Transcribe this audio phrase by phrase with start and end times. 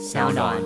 [0.00, 0.56] 小暖。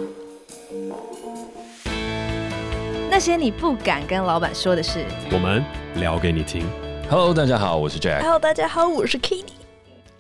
[3.11, 5.61] 那些你不敢跟老板说的事，我们
[5.97, 6.65] 聊给你听。
[7.11, 8.21] Hello，大家好，我是 Jack。
[8.21, 9.55] Hello，大家好，我是 Kitty。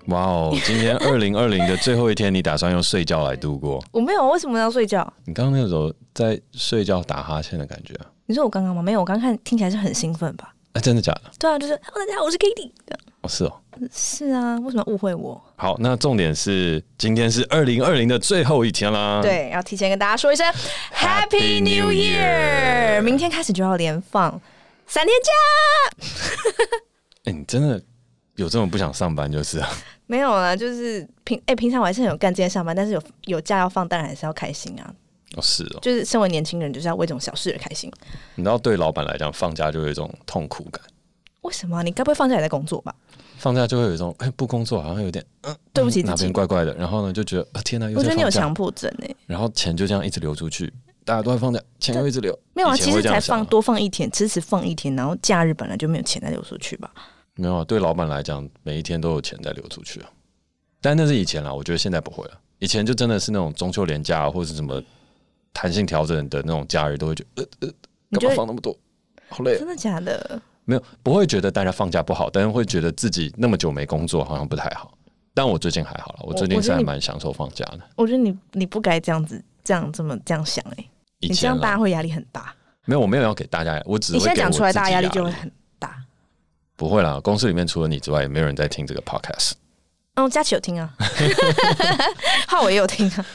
[0.06, 3.80] 哇哦， 今天二零二零的最后一天，你打算用睡觉来度过？
[3.92, 5.00] 我没有，为什么要睡觉？
[5.26, 8.06] 你刚刚那种在睡觉打哈欠的感觉啊？
[8.26, 8.82] 你说我刚刚吗？
[8.82, 10.52] 没有，我刚看听起来是很兴奋吧？
[10.72, 11.30] 哎、欸，真的假的？
[11.38, 12.72] 对啊，就是 Hello，大家好，我是 Kitty。
[13.24, 13.60] 哦，是哦。
[13.90, 15.40] 是啊，为什么误会我？
[15.56, 19.20] 好，那重点是今天是二零二零的最后一天啦。
[19.22, 20.46] 对，要提前跟大家说一声
[20.94, 23.02] Happy New Year！
[23.02, 24.40] 明天开始就要连放
[24.86, 26.06] 三天假。
[27.24, 27.82] 哎、欸，你真的
[28.36, 29.68] 有这么不想上班就是啊？
[30.06, 34.94] 没有啊，就是平哎、欸，平常我还是很有干这件上班，但是有有假要放，当然还是要开心啊。
[35.36, 37.90] 哦，是哦，就是身为年轻人，就是要为这种小事而开心。
[38.36, 40.80] 你知道，对老板来讲，放假就有一种痛苦感。
[41.40, 41.82] 为什么？
[41.82, 42.94] 你该不会放假也在工作吧？
[43.44, 46.74] 放假就会有一种哎、欸，不工作好像有点嗯， 对不起，哪边怪怪的。
[46.76, 47.86] 然后呢，就觉得啊，天哪。
[47.88, 49.14] 我觉得你有强迫症哎。
[49.26, 50.72] 然后钱就这样一直流出去，
[51.04, 52.34] 大家都在放假，钱又一直流。
[52.54, 56.90] 没有啊，其实才放多放一天，迟迟放一天，然后假日本来就没有钱再流出去吧？
[57.34, 60.08] 没有啊，对老板来讲，每一天都有钱在流出去啊。
[60.80, 62.40] 但那是以前啦，我觉得现在不会了。
[62.60, 64.82] 以前就真的是那种中秋连假或者是什么
[65.52, 68.74] 弹性调整的那种假日，都会觉得呃呃，干嘛放那么多？
[69.28, 69.58] 好累。
[69.58, 70.40] 真的假的？
[70.64, 74.96] 没有，不会觉得大家放假不好，但是会觉得自己那么久没工作，好像不太好。
[75.34, 77.80] 但我最近还好了，我最近是还蛮享受放假的。
[77.96, 80.90] 我觉得你你不该这样子，这样这么这样想哎、欸，
[81.20, 82.54] 你这样大家会压力很大。
[82.84, 85.96] 没有，我没有要给大家，我只是你现在讲出来，大家压力就会很大。
[86.76, 89.52] 不会啦，公司里面除了你之外，也没有人在听这个 podcast。
[90.16, 90.94] 哦，佳琪有听啊，
[92.46, 93.26] 浩伟也有听啊，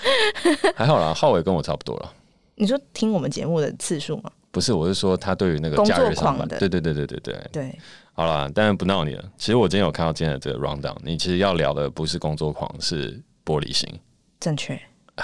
[0.78, 2.14] 还好啦，浩伟跟我差不多了。
[2.56, 4.32] 你说听我们节目的次数吗？
[4.52, 7.80] 不是，我是说他对于那个假日上班的，对对对对对对对。
[8.14, 9.24] 好了，当然不闹你了。
[9.38, 13.88] 其实我今天有看到今天的这个 round down，你其实要聊的不是工作狂，是玻璃心。
[14.40, 14.80] 正确，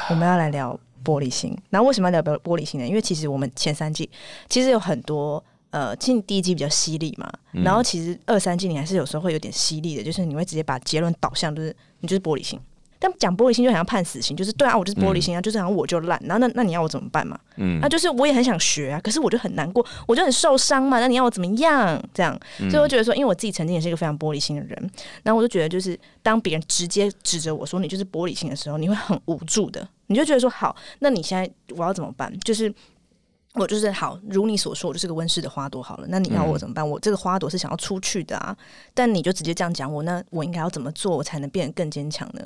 [0.09, 1.57] 我们要来聊玻璃心。
[1.69, 2.87] 那为什么要聊玻璃心呢？
[2.87, 4.09] 因为其实我们前三季
[4.47, 12.59] 其实有很多呃，其实第一季比较犀利嘛，嗯、然后其实二三季你还是有时候会有点犀利的，就是你会直接把结论导向就是你就是玻璃心。
[12.99, 17.37] 但讲玻璃心就好像判死刑，就是对啊，我就是玻璃心啊，嗯、就是好像我就烂，然后那那你要我怎么办嘛？
[17.57, 22.01] 嗯，那就是我也很想学啊，可是我就很难过，我就很受伤嘛，那你要我怎么样？
[22.13, 22.39] 这样，
[22.69, 24.91] 所以我觉得说，因为我自己曾经也是一个非常玻璃心的人，
[25.23, 32.31] 然后我就觉得，就是当别人直接指着我说你就是玻璃心的时候，你会很无助的，你就觉得说好，那你现在我要怎么办？
[32.39, 32.73] 就是。
[33.55, 36.07] 我就是好，如你所说，我就是个温室的花朵好了。
[36.09, 36.85] 那你要我怎么办？
[36.85, 38.55] 嗯、我这个花朵是想要出去的啊，
[38.93, 42.41] 但你就直接这样讲我，那我应该要怎么做，我才能变得更坚强呢？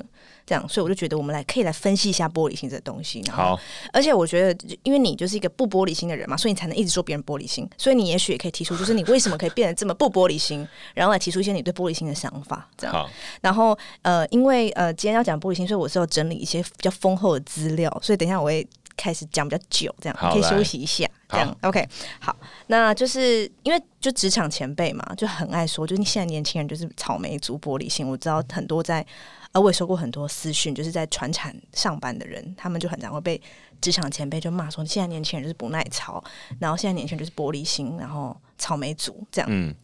[0.46, 3.22] 这样，所以我就觉得我们来可以来分析一下玻璃心这东西。
[3.28, 3.58] 好，
[3.92, 7.68] 而且我觉得，因为你就是一个不玻璃心的人嘛，所以你才能一直说别人玻璃心。
[7.76, 12.68] 所以你也许也可以提出，就是你为什么可以变得这么不玻璃心，然后来提出一些你对玻璃心的想法。
[12.76, 13.10] 这样，好
[13.40, 18.66] 然后呃，因为呃，今天要讲玻璃心，所以我是要整理一些比较丰厚的资料，所以等一下我会。
[19.00, 21.88] 开始讲比较久，这样可以休息一下，这样 OK。
[22.20, 28.06] 好，那就是因为就职场前辈嘛，就很爱说，就你现在年轻人就是草莓族、玻璃心。
[28.06, 29.04] 我知道很多在，
[29.52, 33.40] 呃，我也收过很多私讯，就是在船产上班的人，他们就很常会被
[33.80, 36.22] 职场前辈就骂说，现在年轻人就是不耐操，
[36.58, 39.48] 然后现在年轻人就是玻璃心，然后草莓族这样。
[39.50, 39.74] 嗯。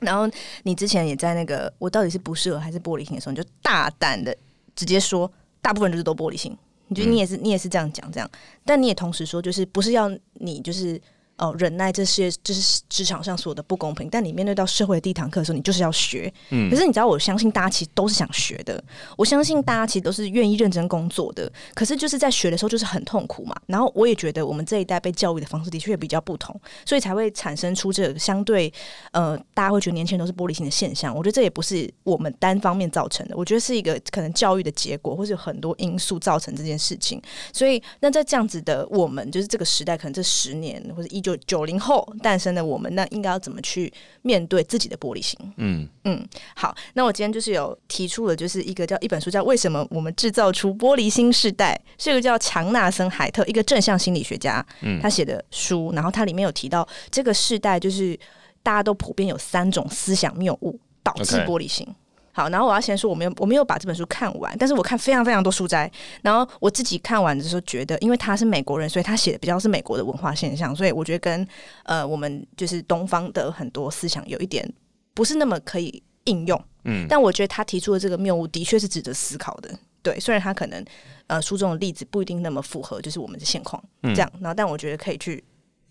[0.00, 0.26] 然后
[0.62, 4.34] 你之前也在那个我到底是不适合还是玻璃心的时候，你就大胆的
[4.74, 5.30] 直接说，
[5.60, 6.56] 大部分就是都玻璃心。
[6.88, 8.30] 你觉得你也是，你也是这样讲这样，
[8.64, 11.00] 但你也同时说，就是不是要你就是。
[11.36, 16.32] 哦，忍耐这些就是职场上所有的不公平，但你面对到社会的第一堂课的时候，你就是要学。
[16.50, 18.82] 嗯，可是你知道，我相信大家其实都是想学的，
[19.18, 21.52] 我相信大家其实都是愿意认真工作的。
[21.74, 23.56] 可是就是在学的时候，就是很痛苦嘛。
[23.66, 26.54] 然后我也觉得，我们这一代被教育的方式的确也比较不同，
[26.86, 28.72] 所以才会产生出这个相对
[29.10, 31.12] 呃，大家会觉得年轻人都是玻璃心的现象。
[31.12, 37.20] 我觉得这也不是我们单方面造成的，我觉得是一个可能教育的结果，或是有很多因素造成这件事情。
[37.52, 41.23] 所以，那在这样子的我们，就是这个时代，可能这十年或者一。
[41.24, 43.90] 就九零后诞生的我们，那应该要怎么去
[44.20, 45.38] 面对自己的玻璃心？
[45.56, 46.22] 嗯嗯，
[46.54, 58.14] 好，那我今天就是有提出了，就是一个叫一本书叫《为什么我们制造出玻璃心世代》，是一个叫强纳森海特，一个正向心理学家，嗯，他写的书，然后他里面有提到这个世代就是
[58.62, 61.86] 大家都普遍有三种思想谬误导致玻璃心。
[61.86, 62.03] Okay.
[62.34, 65.90] 好，然后我要先说，我没有我没有把这本书看完，但是我看非常非常多书摘，
[66.20, 71.46] 然后我自己看完的时候觉得，因为他是美国人，所以他写的比较是美国的文化现象，所以我觉得跟
[71.84, 74.68] 呃我们就是东方的很多思想有一点
[75.14, 79.70] 不是那么可以应用，嗯，但我觉得他提出的这个谬误的确是值得思考的，
[80.02, 80.84] 对，虽然他可能
[81.28, 85.42] 呃书中的例子不一定那么符合就是我们的现况，这样，然后但我觉得可以去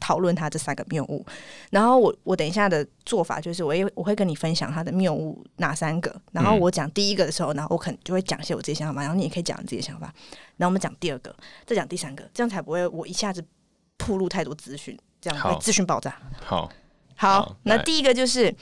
[0.03, 1.25] 讨论他这三个谬误。
[1.69, 6.13] 然后我我等一下的做法就是，我也我会跟你分享他的谬误哪三个。
[6.33, 10.13] 然后我讲第一个的时候，然后我可能就会讲一些我自己想法，然后你也可以讲你自己的想法。
[10.57, 11.33] 然后我们讲第二个，
[11.65, 13.41] 再讲第三个，这样才不会我一下子
[13.95, 16.13] 铺露太多资讯，这样会资讯爆炸。
[16.43, 16.69] 好，
[17.15, 18.53] 好，好，那第一个就是。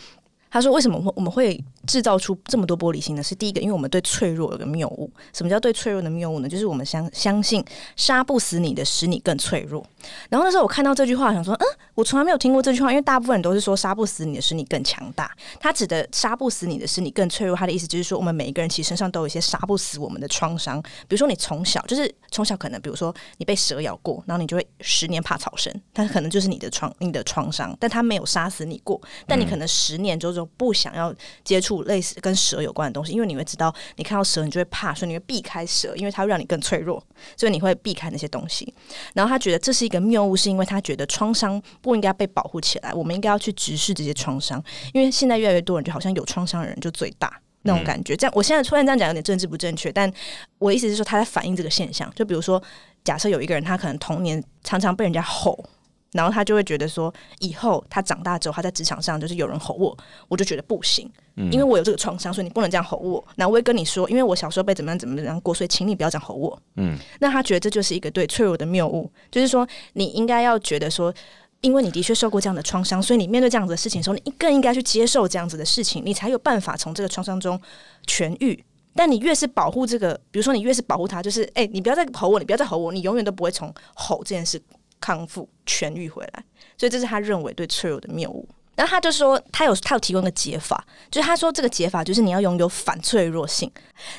[0.53, 1.57] 他说：“为什么我我们会
[1.91, 3.21] 制造出这么多玻璃心呢？
[3.21, 5.11] 是第一个，因为我们对脆弱有个谬误。
[5.33, 6.47] 什么叫对脆弱的谬误呢？
[6.47, 7.61] 就是我们相相信
[7.97, 9.85] 杀不死你的，使你更脆弱。
[10.29, 15.29] 然后那时候我看到这句话，想说，嗯，我从来没有听过这句话，因为大部分人都是说杀不死你的，使你更强大。
[15.59, 17.53] 他指的杀不死你的，使你更脆弱。
[17.53, 20.81] 他的意思就是说，我们每一个人其实身上都有一些杀不死我们的创伤。
[20.81, 30.47] 比如说，你从小就是从小可能，比如说你被蛇咬过，然后你就会十年怕草绳，它可能就是你的创你的创伤，但它没有杀死你过，但你可能十年之后就。
[30.57, 31.11] 不想要
[31.43, 37.01] 接触类似跟蛇有关的东西，因为你会知道，你看到蛇你就会怕，所以你会避开蛇，因为它会让你更脆弱，
[37.37, 38.73] 所以你会避开那些东西。
[39.13, 44.63] 然后他觉得这是一个谬误，是因为他觉得创伤不应该被保护起来，我们应该要去直视这些创伤，
[44.93, 48.15] 因为现在越来越多人就好像有创伤的人就最大那种感觉。
[48.15, 50.11] 这样，我现在突然这样讲有点政治不正确，但
[50.59, 52.11] 我意思是说他在反映这个现象。
[52.15, 52.61] 就比如说，
[53.03, 55.63] 假设有一个人，他可能童年常常被人家吼。
[56.11, 59.97] 然后他就会觉得说，以后他长大之后，他在职场上就是有人吼我，
[60.27, 63.23] 我就觉得不行，因为我有这个创伤，所以你不能这样吼我。
[63.35, 66.61] 那我会跟你说，因为我小时候被怎么样怎么样过，所以请你不要这样吼我。
[66.75, 71.13] 嗯，那他觉得这就是一个对脆弱的谬误，就是说你应该要觉得说，
[71.61, 77.59] 因为你的确受过这样的创伤，所以你面对这样子的事情的时候，你更应该去接受这样子的事情，你才有办法从这个创伤中
[78.05, 78.61] 痊愈。
[78.93, 84.61] 但你越是保护这个，比如说你越是保护他，就是哎，你不要再吼我，你不要再吼我，你永远都不会从吼这件事。
[85.01, 86.43] 康复痊愈回来，
[86.77, 88.47] 所以这是他认为对脆弱的谬误。
[88.73, 93.69] 然后他就说，他有他有提供一个解法，就是他说这个解法就是你要拥有反脆弱性。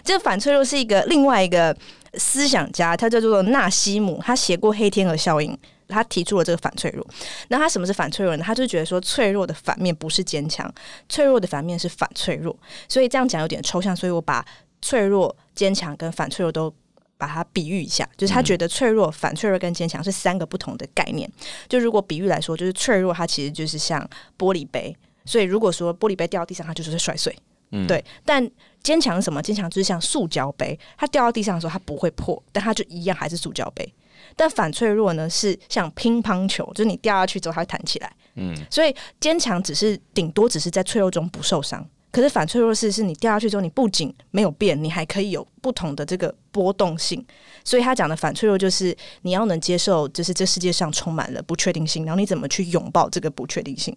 [0.04, 1.74] 这个反脆弱是一个另外一个
[2.14, 5.50] 思想家，他叫做纳西姆，他写过《黑天鹅效应》，
[5.88, 7.04] 他提出了这个反脆弱。
[7.48, 8.44] 那他什么是反脆弱呢？
[8.44, 10.72] 他就觉得说，脆弱的反面不是坚强，
[11.08, 12.54] 脆弱的反面是反脆弱。
[12.88, 14.44] 所以这样讲有点抽象，所以我把
[14.82, 16.72] 脆弱、坚强跟反脆弱都。
[17.22, 21.30] 把它比喻一下，就是他觉得脆弱、反脆弱跟坚强是三个不同的概念。
[21.68, 24.04] 就如果比喻来说，就是脆弱，它其实就是像
[24.36, 24.92] 玻璃杯，
[25.24, 27.32] 所以如果说玻璃杯掉到地上，它就是会摔碎。
[27.70, 28.04] 嗯，对。
[28.24, 28.44] 但
[28.82, 29.40] 坚强是什么？
[29.40, 33.94] 坚强就是像塑胶杯，它掉到地上的时候，它不会破，但它就一样还是塑胶杯。
[34.34, 38.12] 但反脆弱呢，是像乒乓球，就是你掉下去之后，它会弹起来。
[38.34, 41.88] 嗯，所以坚强只是顶多只是在脆弱中不受伤。
[42.12, 47.24] 可是反脆弱是，是你掉下去之后，你不仅没有变，你还可以有不同的这个波动性。
[47.64, 53.96] 所以他讲的反脆弱就是你要能接受，就是这世界上充满了不确定性，然后你怎么去拥抱这个不确定性？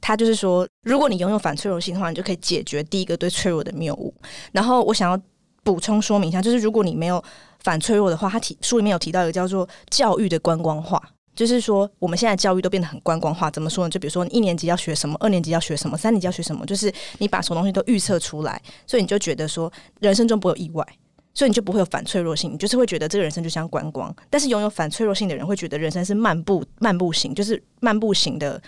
[0.00, 4.12] 他就是说，如果你拥有反脆弱性的话，你就可以解决第一个对脆弱的谬误。
[4.52, 5.18] 然后我想要
[5.62, 7.22] 补充说明一下，就是如果你没有
[7.60, 11.00] 反脆弱的话，他提书里面有提到一个叫做教育的观光化。
[11.34, 13.50] 就是说，我们现在教育都变得很观光化。
[13.50, 13.90] 怎么说呢？
[13.90, 20.86] 就比如说，你一年级要学什么，二年级要学什么，三年级要学什么，就是你把什么东西都预测出来，所以你就觉得说，人生中不会有意外，
[21.34, 22.52] 所以你就不会有反脆弱性。
[22.52, 24.14] 你就是会觉得这个人生就像观光。
[24.30, 28.62] 但是拥有反脆弱性的人会觉得人生是漫步漫步型，就是漫步型的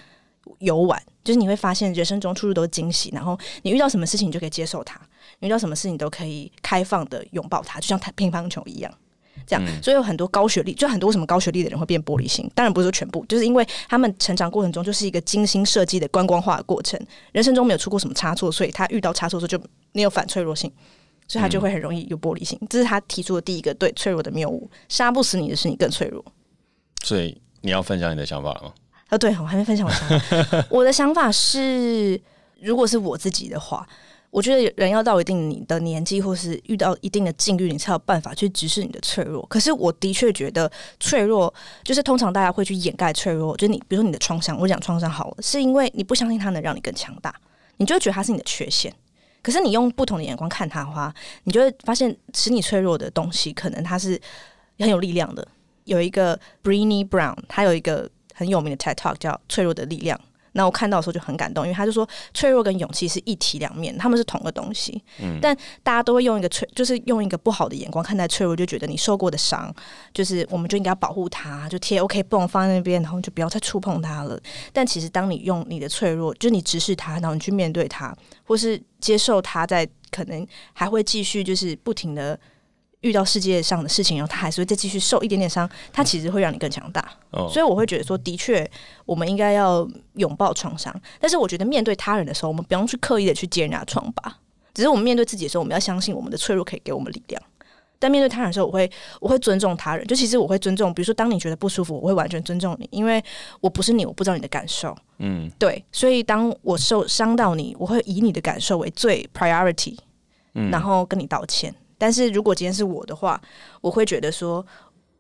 [0.59, 1.01] 游玩。
[1.23, 5.01] 就是你会发现人生中处处都是惊喜，然后你遇到什么事情你就可以接受它，
[5.41, 8.93] 你遇到什么事情都可以开放的拥抱它，就像乒乓球一样。
[9.47, 12.49] 这样，所以有很多高学历，就很多什么高学历的人会变玻璃心？
[12.55, 17.01] 当然不是说全部，就是因为他们成长过程中就是一个精心设计的观光化的过程，
[17.33, 20.73] 人生中没有出过什么差错，所以他遇到差错的时候就没有反脆弱性，
[21.29, 22.59] 所以他就会很容易有玻璃心。
[22.71, 26.25] 这是他提出的第一个对脆弱的谬误：杀不死你的，是你更脆弱。
[27.03, 28.73] 所以你要分享你的想法了吗？
[29.09, 30.67] 啊，对，我还没分享我的想法。
[30.71, 32.21] 我的想法是，
[32.61, 33.87] 如果是我自己的话。
[34.37, 39.43] 我觉得人要到一定你的年纪，或是遇到一定的境遇，你才有办法去直视你的脆弱。
[39.47, 41.53] 可是我的确觉得脆弱，
[41.83, 43.57] 就是通常大家会去掩盖脆弱。
[43.57, 47.35] 就是你，比如说你的创伤，我讲创伤好了，是因为你不相信它能让你更强大，
[47.79, 48.93] 你就会觉得它是你的缺陷。
[49.41, 51.11] 可是你用不同的眼光看它的话，
[51.45, 54.21] 你就会发现使你脆弱的东西，可能它是
[54.79, 55.49] 很有力量的。
[55.85, 60.19] 有一个 Brené Brown，他有一个很有名的 TED Talk 叫《脆弱的力量》。
[60.57, 65.01] 那我看到的时候就很感动，因为他就说脆弱跟勇气是一体两面，他们是同个东西。
[65.21, 69.73] 嗯，但大家都会用一个脆，就是用一个不好的眼光看待脆弱，就觉得你受过的伤，
[70.13, 74.41] 就是我们就应该要保护它，就贴 OK 绷放在那边，然后就不要再触碰它了。
[74.73, 82.39] 但其实当你用你的脆弱，就是你直视它，然后你去面对它，或是接受它，在可能还会继续就是不停的。
[83.07, 87.01] 遇到世界上的事情，然后他还是会再继续受一点点伤，他其实会让你更强大。
[87.31, 88.69] 哦，所以我会觉得说，的确，
[89.05, 90.95] 我们应该要拥抱创伤。
[91.21, 94.37] 但是我觉得面对他人的时候，我们不用去刻意的去接人家疮疤，
[94.75, 97.43] 只是我们面对自己的时候，我们要相信我们的脆弱可以给我们力量。
[97.99, 100.07] 但面对他人的时候，我会我会尊重他人。
[100.07, 103.25] 就其实我会尊重，比如说当你觉得不舒服，我会完全尊重你，因为
[103.61, 104.95] 我不是你，我不知道你的感受。
[105.19, 105.83] 嗯，对。
[105.91, 109.97] 所以当我受伤到你，我会以你的感受为最 priority，
[110.55, 111.75] 嗯，然后跟你道歉。
[111.99, 113.41] 但是如果今天是我的话，
[113.81, 114.65] 我会觉得说，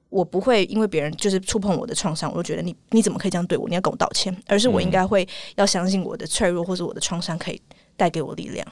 [0.09, 3.68] 我不会因为别人就是触碰我的创伤，我就觉得你你怎么可以这样对我？
[3.68, 7.61] 你要跟我道歉，而是我应该会要相信我的脆弱或者我的创伤可以
[7.97, 8.66] 带给我力量。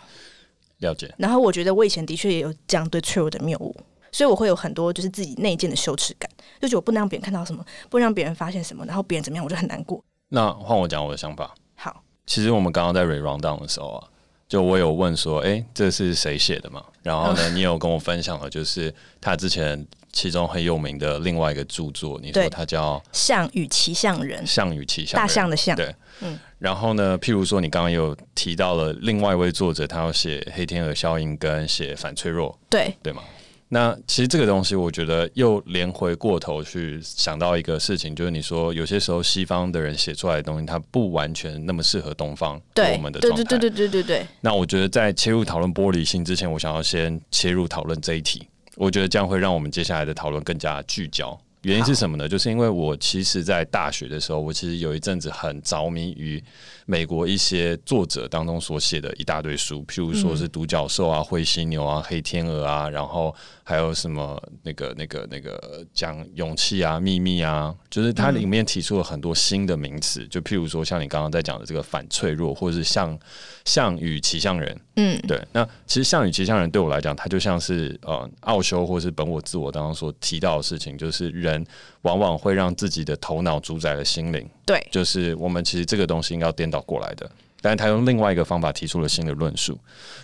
[0.78, 1.12] 了解。
[1.18, 3.74] 然后我觉得我以前的确也有这样对脆弱的谬误。
[4.12, 6.30] 所以我会有很多就是自己内建的羞耻感，
[6.60, 10.00] 就觉得我不能让别人看到什么，不能让别人发现什么，然后别人怎么样，我就很难过。
[10.28, 11.52] 那换我讲我的想法。
[11.74, 14.08] 好，其实我们刚刚在 re round down 的时候啊，
[14.54, 16.80] 就我有问说，哎、欸，这是谁写的嘛？
[17.02, 25.74] 然后呢，你有跟我分享了，就是他之前其中很有名的另外一个著作，你说他叫《象与骑象人》，象与骑象，大象的象。
[25.74, 26.38] 对，嗯。
[26.60, 33.24] 然后呢，譬如说你刚刚有提到了另外一位作者，他要写《黑天鹅效应》跟写《反脆弱》，对，对吗？
[33.68, 43.42] 那其实这个东西，我觉得又连回过头去想到一个事情，就是你说有些时候西方的人写出来的东西，它不完全那么适合东方对我们的状态。
[43.42, 44.26] 对对对对对对。
[44.40, 48.46] 那我觉得在切入讨论玻璃心之前，我想要先切入讨论这一题。
[48.76, 51.36] 我觉得这样会让我们接下来的讨论更加聚焦。
[51.62, 52.28] 原因是什么呢？
[52.28, 56.42] 就是因为我其实，在大学的时候，我其实有一阵子很着迷于
[56.86, 63.34] 美国一些作者当中所写的一大堆书，譬如说是独角兽啊、灰犀牛啊、黑天鹅啊，然后
[63.66, 73.18] 还有什么那个、那个、那个讲勇气啊、秘密啊，就是它里面提出了很多新的名词，就譬如说像你刚刚在讲的这个反脆弱，或者是像
[73.64, 75.42] 象与骑象人，嗯，对。
[75.52, 81.66] 那其实象与骑象人对我来讲，它就像是呃奥修或是本我自我当中所提到的事情，就是人
[82.02, 87.30] 往往会让自己的头脑主宰了心灵，对，就是我们其实这个东西应该要颠倒过来的，
[87.62, 89.78] 但是他用另外一个方法提出了新的论述。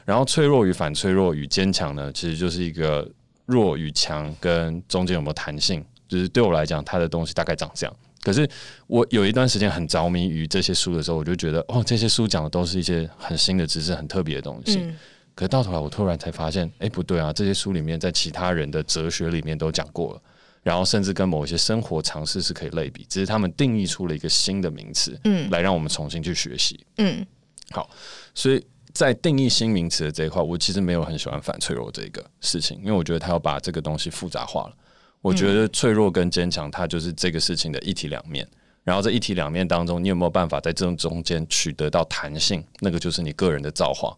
[0.04, 3.08] 然后脆弱与反脆弱与坚强呢，其实就是一个
[3.50, 7.96] 弱与强跟中间有没有弹性，就是对我来讲，它的东西大概长这样。
[8.22, 8.48] 可是
[8.86, 14.78] 我有一段时间很着迷于这些书的时候，我就觉得哦，这些书讲的都是一些很新的知识，很特别的东西。
[14.80, 14.96] 嗯、
[15.34, 20.22] 可是到头来，我突然才发现，哎、欸，不对啊，这些书里面在其他人的哲学里面都讲过了。
[20.62, 27.26] 然后甚至跟某一些生活常识是可以类比，只是他们定义出了一个新的名词，嗯，来让我们重新去学习，嗯，
[27.70, 27.88] 好，
[28.34, 28.62] 所以
[29.00, 34.76] 在定义新名词的这一块，我其实没有很喜欢反脆弱这个事情，因为我觉得他要把这个东西复杂化了。
[35.22, 38.46] 我觉得脆弱跟坚强，它就是这个事情的一体两面。
[38.84, 42.62] 然后这一体两面当中，你有没有办法在这中间取得到弹性？
[42.80, 44.14] 那个就是你个人的造化。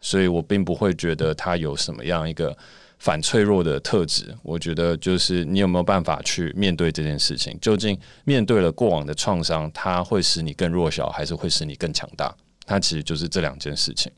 [0.00, 2.56] 所以我并不会觉得它有什么样一个。
[2.96, 7.58] 反脆弱的特质，我觉得就是你有没有办法去面对这件事情？
[7.60, 12.34] 究竟面对了过往的创伤，它会使你更弱小，还是会使你更强大？
[12.66, 14.10] 它其实就是这两件事情。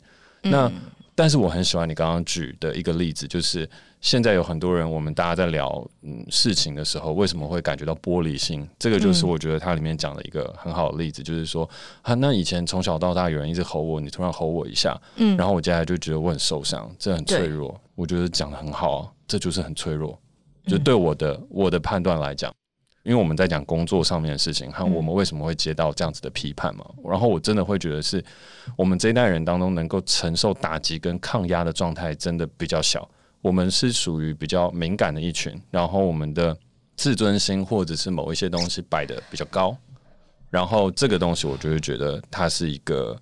[0.42, 0.72] 嗯、那
[1.14, 3.68] 但是我很喜欢你刚刚举的一个例子，就是
[4.02, 8.68] 现在有很多人，我们大家在聊嗯事情的时候，为什么会感觉到玻璃心？
[8.78, 11.68] 这个就是我觉得它里面讲的一个很好的例子，就是说
[12.02, 17.80] 啊，那以前从小到大有人一直吼我，你突然吼我一下，嗯，然后我接下来就觉得我很受伤，这很脆弱。
[17.94, 20.18] 我觉得讲的很好啊，这就是很脆弱。
[20.66, 22.52] 就对我的、嗯、我的判断来讲，
[23.06, 26.84] 因为我们在讲工作上面的事情，和我们为什么会接到这样子的批判嘛。
[26.98, 28.22] 嗯、然后我真的会觉得是
[28.76, 33.08] 我们这一代人当中能够承受打击跟抗压的状态真的比较小。
[33.40, 36.56] 我们是属于比较敏感的一群，然后我们的
[36.96, 39.76] 自尊心或者是某一些东西摆的比较高。
[40.50, 43.16] 然后这个东西，我就会觉得它是一个。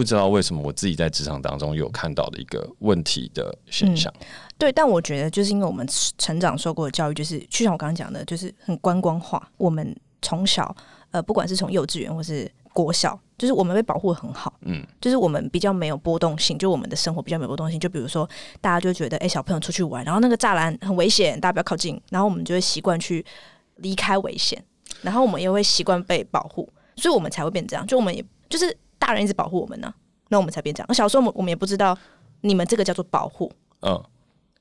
[0.00, 4.10] 不知道为什么我自己在职场当中有看到的一个问题的现象。
[4.18, 4.26] 嗯，
[4.56, 9.46] 对，但我觉得就是因为我们成长受过的教育，就是就像我刚刚讲的，就是很观光化。
[9.58, 10.74] 我们从小
[11.10, 17.78] 呃，不管是从幼稚园或是国小，就是我们被保护得很好，嗯，就是我们比较没有波动性，就我们的生活比较没有波动性。
[17.78, 18.26] 就比如说，
[18.62, 23.22] 大家就觉得，哎，小朋友出去玩，然后那个栅栏很危险，大家不要靠近，然后我们就会习惯去
[23.76, 24.64] 离开危险，
[25.02, 26.66] 然后我们也会习惯被保护，
[26.96, 27.86] 所以我们才会变这样。
[27.86, 28.74] 就我们也就是。
[29.00, 29.92] 大人一直保护我们呢，
[30.28, 30.94] 那我们才变这样。
[30.94, 31.98] 小时候我们我们也不知道
[32.42, 34.00] 你们这个叫做保护，嗯，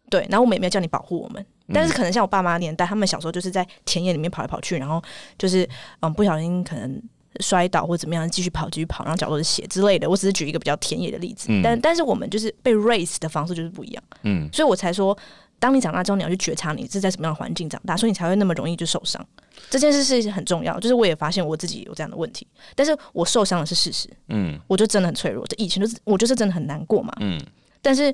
[0.09, 0.25] 对。
[0.31, 4.99] 然后我们也没有叫你保护我们，但是可能像我爸妈年代，他们小时候就是在田野里面跑来跑去，然后
[5.37, 5.69] 就是
[5.99, 6.99] 嗯不小心可能
[7.41, 10.09] 摔倒或怎么样，继续跑继续跑，然后脚都是血之类的。
[10.09, 15.15] 我只是举一个比较田野的例子，嗯、但但是我们就是被 raise 的方式就是不一样，嗯，所以我才说。
[15.59, 19.23] 当你长大之后，你要去觉察你是在什么样的环境长大，所以你才会那么容易就受伤。
[19.69, 25.45] 这件事是很重要，就是我也发现我自己有这样的问题，但是我受伤的是事实，嗯，我就真的很脆弱。
[25.47, 27.39] 这以前就是我就是真的很难过嘛，嗯，
[27.81, 28.13] 但是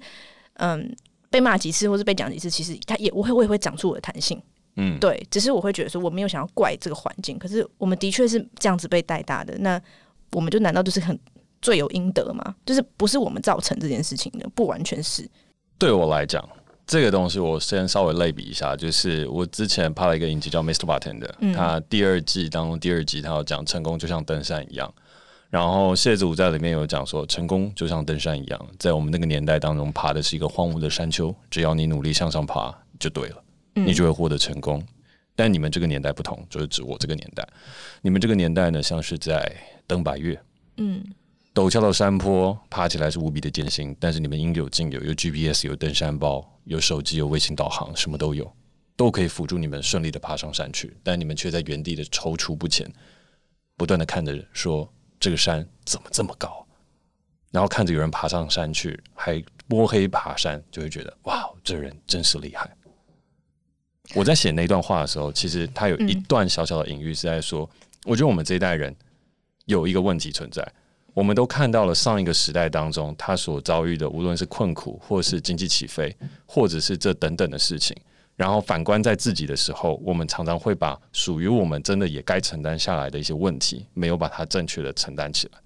[0.55, 0.93] 嗯，
[1.29, 4.41] 被骂几次或是被讲几次，其实他也我会我也会长出我的弹性，
[4.77, 9.79] 嗯，对，只是我会觉得说我没有想要怪这个环境，可是我们的确是这样子被带大的，那
[10.31, 11.17] 我们就难道就是很
[11.61, 12.55] 罪有应得吗？
[12.65, 15.29] 就是不是我们造成这件事情的，不完全是。
[15.77, 16.43] 对我来讲。
[16.87, 20.85] 这个东西我先稍微类比一下，就是我之前拍了一个影集叫《Mr.
[20.85, 24.93] Bartender》的，他第二季当中第二集他有讲成功就像登山一样，
[25.49, 34.81] 然后谢祖武在里面有讲说成功就像登山一样，在我们那个年代当中爬的是一个荒芜的山丘，只要你努力向上爬就对了，你就会获得成功。
[35.35, 37.45] 但你们这个年代不同，就是指我这个年代，
[38.01, 39.51] 你们这个年代呢像是在
[39.87, 40.39] 登白月，
[40.77, 41.03] 嗯。
[41.55, 48.53] 陡峭的山坡，爬起来是无比的艰辛，但是你们应有尽有，有 GPS，有登山包，有手机，有卫星导航，什么都有，
[48.97, 50.93] 都可以辅助你们顺利的爬上山去。
[51.01, 52.91] 但你们却在原地的踌躇不前，
[53.77, 56.67] 不断的看着说这个山怎么这么高，
[57.51, 62.69] 然后看着有人爬上山去，还摸黑爬山，就会觉得哇，这人真是厉害。
[64.13, 67.69] 我在写那段话的时候，其实他有一段小小的隐喻是在说，
[68.03, 68.93] 我觉得我们这一代人
[69.67, 70.61] 有一个问题存在。
[71.15, 76.13] 我们都看到了上一个时代当中他所遭遇的，无论是困苦，或是经济起飞，
[76.45, 77.95] 或者是这等等的事情。
[78.35, 85.59] 然后反观在自己的时候，我们常常会把属于我们真的也该承担下来的一些问题，没有把它正确的承担起来。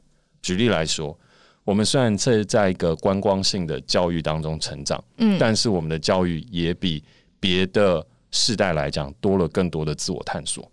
[0.44, 1.18] 举例来说，
[1.64, 7.04] 我们虽然是在一个观光性的教育当中成长，嗯，但是我们的教育也比
[7.40, 10.72] 别的世代来讲多了更多的自我探索。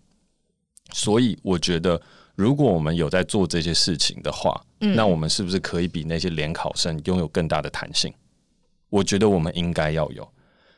[0.92, 1.99] 所以我觉得。
[2.37, 8.12] 如果我们有在做这些事情的话，嗯，那我们是不是可以比那些联考生拥有更大的弹性？
[8.90, 10.28] 我觉得我们应该要有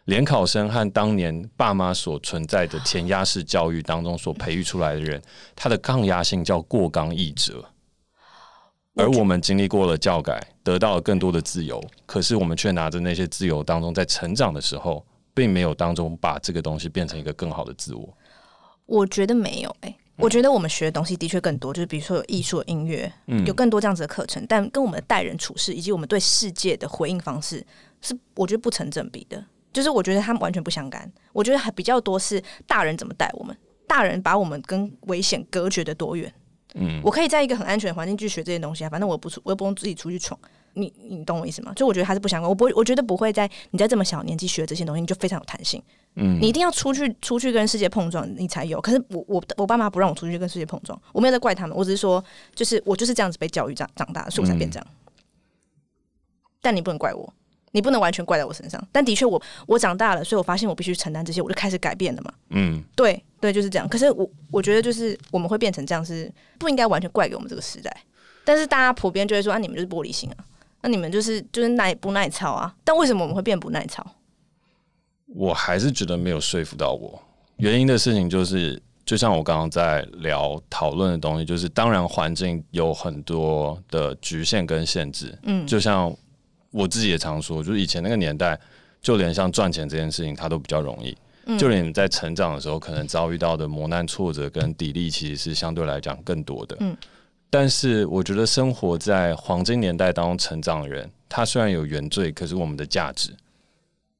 [0.05, 5.21] 联考生和当年爸妈所存在的填鸭式教育当中所培育出来的人，
[5.55, 7.62] 他的抗压性叫过刚易折。
[8.95, 18.17] 而我们经历过了教改，得到了更多的自由，可是我们却拿着那些自由当中在成长的时候，并没有当中把这个东西变成一个更好的自我。
[18.87, 27.64] 我觉得没有，欸，我觉得我们学的东西的确更多，就是比如说有艺术、音乐，嗯，有更多这样子的课程，但跟我们的待人处事以及我们对世界的回应方式，
[28.00, 29.42] 是我觉得不成正比的。
[29.72, 31.10] 就是我觉得他们完全不相干。
[31.32, 33.56] 我觉得还比较多是大人怎么带我们，
[33.87, 36.32] 大人把我们跟危险隔绝的多远。
[36.75, 40.38] 嗯，我可以在一个很安全的环境去学这些东西啊，反正我不出，我又不用自己出去闯。
[40.75, 41.72] 你你懂我意思吗？
[41.75, 42.48] 就我觉得还是不相关。
[42.48, 45.82] 我不会，我觉得不会在你在这么小年纪学这些东西，你就非常有弹性。
[46.14, 48.80] 嗯，你一定要出去出去跟世界碰撞，你才有。
[48.80, 52.22] 可是我我我爸妈不让我出去跟世界碰撞，我没有在怪他们，我只是说，
[52.54, 54.87] 就是我就是这样子被教育长长大的，所以我才变这样。
[54.88, 54.94] 嗯、
[56.61, 57.33] 但你不能怪我，
[57.72, 58.83] 你不能完全怪在我身上。
[58.90, 62.33] 但的确，我我长大了，所以我发现我必须承担这些，我就开始改变了嘛。
[62.50, 63.88] 嗯，对对，就是这样。
[63.88, 67.94] 可是我我觉得，就是我们会变成这样，是不应该完全怪给我们这个时代。
[68.44, 70.37] 但是大家普遍就会说，啊，你们就是玻璃心啊，
[70.88, 72.74] 那你们就是就是耐不耐操啊？
[72.83, 74.03] 但为什么我们会变不耐操？
[75.27, 77.20] 我还是觉得没有说服到我。
[77.59, 85.38] 原因的事情就是，就像我刚刚在聊讨论的东西，就是当然环境有很多的局限跟限制。
[85.42, 86.11] 嗯，就像
[86.70, 88.59] 我自己也常说，就是以前那个年代，
[89.03, 91.14] 就连像赚钱这件事情，它都比较容易。
[91.44, 96.74] 嗯，就连你在成长的时候，可能遭遇到的磨难、挫折跟砥砺，其实是相对来讲更多的。
[96.81, 96.96] 嗯，
[97.50, 103.34] 但是我觉得生活在黄金年代当中成长的人，他虽然有原罪，可是我们的价值。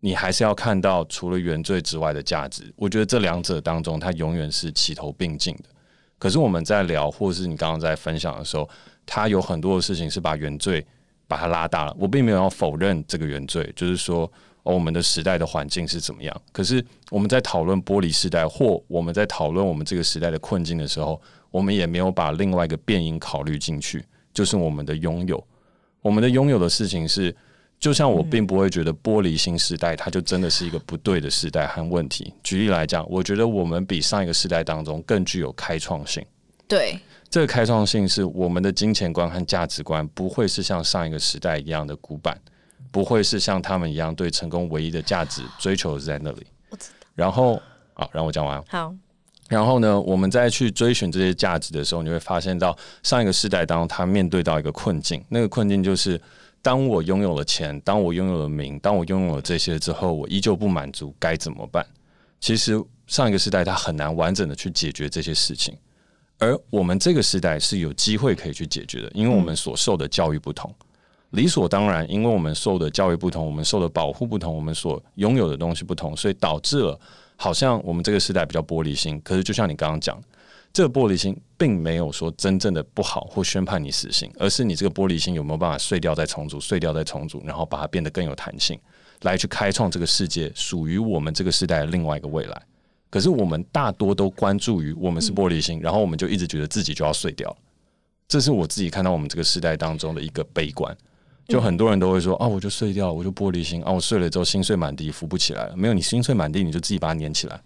[0.01, 5.65] 你还是要看到除了原罪之外的价值，我觉得这两者当中，它永远是齐头并进的。
[6.21, 8.69] 可是我们在聊，或是你刚刚在分享的时候，
[9.05, 10.87] 它有很多的事情是把原罪
[11.27, 11.93] 把它拉大了。
[11.99, 14.23] 我并没有要否认这个原罪，就是说，
[14.63, 16.43] 哦，我们的时代的环境是怎么样。
[16.53, 25.43] 可是我们在讨论玻璃时代，或我们在讨论我们这个时代的困境的时候，我们也没有把另外一个变因考虑进去，就是我们的拥有。
[26.01, 27.35] 我们的拥有的事情是。
[27.81, 32.35] 就像我并不会觉得玻璃心时代，它就真的是一个不对的时代和问题。
[32.43, 36.27] 举例来讲，我觉得我们比上一个时代当中更具有开创性。
[36.67, 36.99] 对，
[37.31, 42.37] 这个开创性是我们的金钱观和价值观不会是像上一个时代一样的古板，
[42.91, 46.49] 不会是像他们一样对成功唯一的价值追求是在那里。
[47.15, 47.63] 然后，
[47.95, 48.61] 好，让我讲完。
[48.67, 48.93] 好。
[49.49, 56.21] 然后呢，我们再去追寻这些价值的时候，你会发现到上一个时代当中，他面对到一个困境，那个困境就是。
[56.61, 61.87] 当我拥有了钱，当我拥有了名，当我拥有了这些之后，我依旧不满足，该怎么办？
[62.41, 65.79] 其实上一个时代他很难完整的去解决这些事情，
[66.37, 70.75] 而我们这个时代是有机会可以去解决的，因为我们所受的教育不同，
[71.31, 76.99] 理所当然，因为我们受的教育不同，我们受的保护不同，我们所拥有的东西不同，所以导致了
[77.39, 79.19] 好像我们这个时代比较玻璃心。
[79.25, 80.23] 可是就像你刚刚讲。
[80.71, 88.79] 这个玻璃心并没有说真正的不好或宣判你死刑，而是你这个玻璃心有没有办法碎掉再重组，碎掉再重组，然后把它变得更有弹性，
[89.23, 92.63] 来去开创这个世界属于我们这个时代的另外一个未来。
[93.09, 97.57] 可是我们大多都关注于我们是玻璃心，然后我们就一直觉得自己就要碎掉。
[98.29, 100.95] 这是我自己看到我们这个时代当中的一个悲观。
[101.49, 105.75] 就很多人都会说啊，我就碎掉了，我就玻璃心啊，我碎了之后心碎满地，扶不起来了。
[105.75, 107.59] 没有，你心碎满地，你就自己把它粘起来，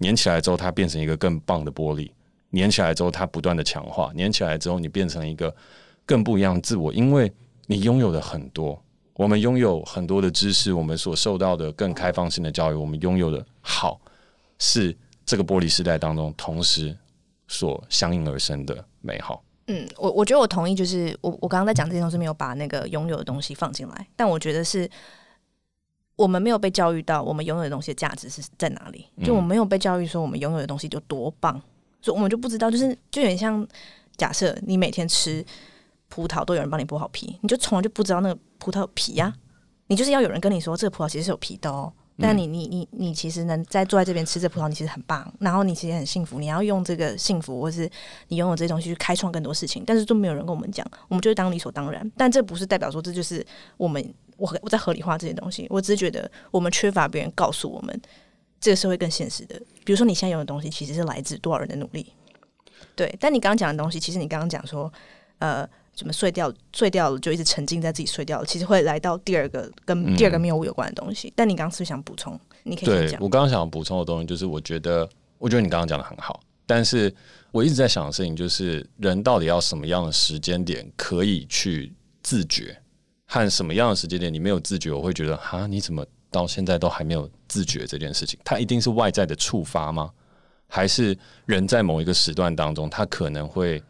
[0.00, 2.10] 粘起来之后，它变成一个更棒的玻璃。
[2.52, 5.54] 粘起来之后，它不断的强化，粘起来之后，你变成一个
[6.06, 7.30] 更不一样的自我，因为
[7.66, 8.82] 你拥有的很多。
[9.12, 14.00] 我们拥有很多的知识，我们所受到的更开放性的教育，我们拥有的好，
[14.58, 14.96] 是
[15.26, 16.96] 这个玻璃时代当中同时
[17.48, 19.42] 所相应而生的美好。
[19.68, 24.88] 嗯，我我觉得我同意，就是我我刚刚在讲这些东西，没有把那个拥有的东西放进来，但我觉得是
[26.14, 29.06] 我们没有被教育到，我们拥有的东西的价值是在哪里？
[29.24, 31.60] 就我们没有被教育说，我们拥有的东西就多棒，
[32.00, 33.66] 所以我们就不知道，就是就有点像
[34.16, 35.44] 假设你每天吃
[36.08, 39.34] 葡萄都有人帮你剥好皮，你就从来就不知道那个葡萄有皮呀、啊，
[39.88, 41.92] 你就是要有人跟你说这个葡萄其实是有皮的哦。
[42.18, 46.38] 但你你你你其实能在坐在这边吃这葡萄，你其实很棒，然后你其实很幸福。
[46.38, 47.90] 你要用这个幸福，或是
[48.28, 52.10] 你拥有这些东西去开创更多事情，但是都没有人跟我们讲，我们就是当理所当然。
[52.16, 53.44] 但这不是代表说这就是
[53.76, 58.00] 我们我我在合理化这些东西，我只是觉得我们缺乏别人告诉我们
[58.58, 59.60] 这个社会更现实的。
[59.84, 62.10] 比如说你现在有的东西，其实是来自多少人的努力。
[62.94, 64.90] 对，但你刚刚讲的东西，其实你刚刚讲说，
[65.38, 65.68] 呃。
[65.96, 66.52] 怎么碎掉？
[66.74, 71.28] 碎掉了就一直沉浸在自己碎掉了，其实会来到第二个跟第二个谬误有关的东西。
[71.28, 72.38] 嗯、但你刚刚是不是想补充？
[72.64, 73.18] 你可以讲。
[73.18, 76.38] 对，我刚刚想补充的东西就是，我觉得，我觉得你刚刚讲的很好。
[76.66, 77.12] 但是
[77.50, 81.90] 我一直在想的事情就是，人到底要什么样的时间点可以去
[82.22, 82.76] 自觉，
[83.24, 88.38] 和什么样的时间点你没有自觉，我会觉得哈，你怎么到现在都还没有自觉这件事情？
[88.44, 90.10] 它一定是外在的触发吗？
[90.68, 93.82] 还是人在某一个时段当中，他可能会？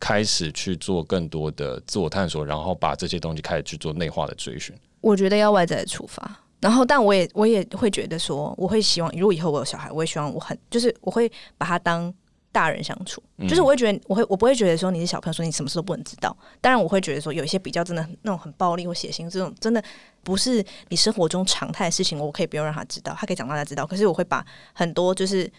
[0.00, 4.74] 开始去做更多的自我探索，然后把这些东西开始去做内化的追寻。
[5.02, 12.12] 我觉得要外在的出发，然后但我也我也会觉得说，我会希望如果以后我有小孩，我也希望我很就是我会把他当
[12.52, 16.36] 大人相处，嗯、就是我会觉得我会我不会觉得说你是小朋友，说你什么事都不能知道。
[16.60, 19.82] 当然我会觉得说有一些比较真的那种很暴力或血腥这种真的
[20.24, 23.86] 不是你生活中常态的事情，我可以不用让他知道，他可以长大才知道。
[23.86, 25.50] 可是我会把很多就是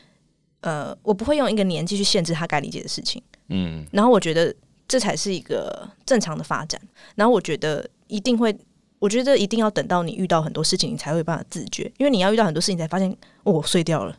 [0.62, 3.21] 呃，我不会用一个年纪去限制他该理解的事情。
[3.50, 4.54] 嗯，然后我觉得
[4.88, 6.80] 这才是一个正常的发展。
[7.15, 8.56] 然后我觉得一定会，
[9.00, 11.91] 我觉得一定要等到你遇到很多事情，你才会有办法自觉。
[11.97, 13.10] 因为你要遇到很多事情，才发现
[13.43, 14.17] 哦，我碎掉了。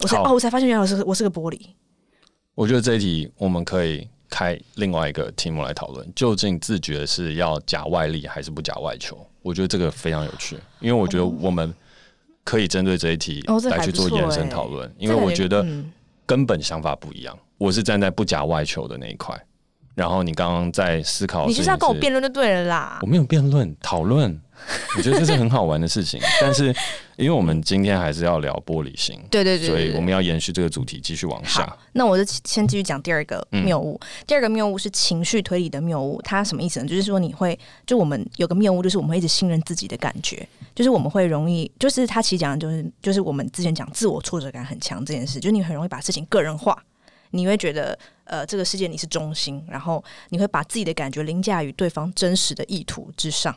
[0.00, 1.60] 我才哦，我才发现原来我是我是个玻璃。
[2.54, 9.26] 我觉得这一题我们可以开另外一个题目来讨论：究竟自觉是要假外力还是不假外求？
[9.42, 11.74] 我觉得这个非常有趣，因为我觉得我们
[12.44, 14.92] 可以针对这一题来去做延伸讨论。
[14.98, 15.66] 因为我觉得
[16.26, 17.36] 根本想法不一样。
[17.58, 19.40] 我是站在不假外求的那一块，
[19.94, 22.98] 然后你刚刚在思考，你就是要跟我辩论就对了啦。
[23.00, 24.38] 我没有辩论，讨论，
[24.96, 26.20] 我觉得这是很好玩的事情。
[26.40, 26.74] 但是，
[27.16, 31.76] 因为我们今天还是要聊玻璃心，对对对，所以我们要延续这个主题，继续往下。
[31.92, 33.98] 那我就先继续讲第二个谬误。
[34.02, 36.86] 嗯、第二个谬误是情绪推理的谬误，它什么意思呢？
[36.86, 46.76] 就是说你会，就我们有个谬误，就是我们会一直信任自己的感觉，就是我们会容易，就是他其实讲的就是，就是我们之前讲自我挫折感很强这件事，就是你很容易把事情个人化。
[47.30, 53.52] 你会觉得，呃，这个世界你是中心，然后你会把自己的感觉凌驾于对方真实的意图之上。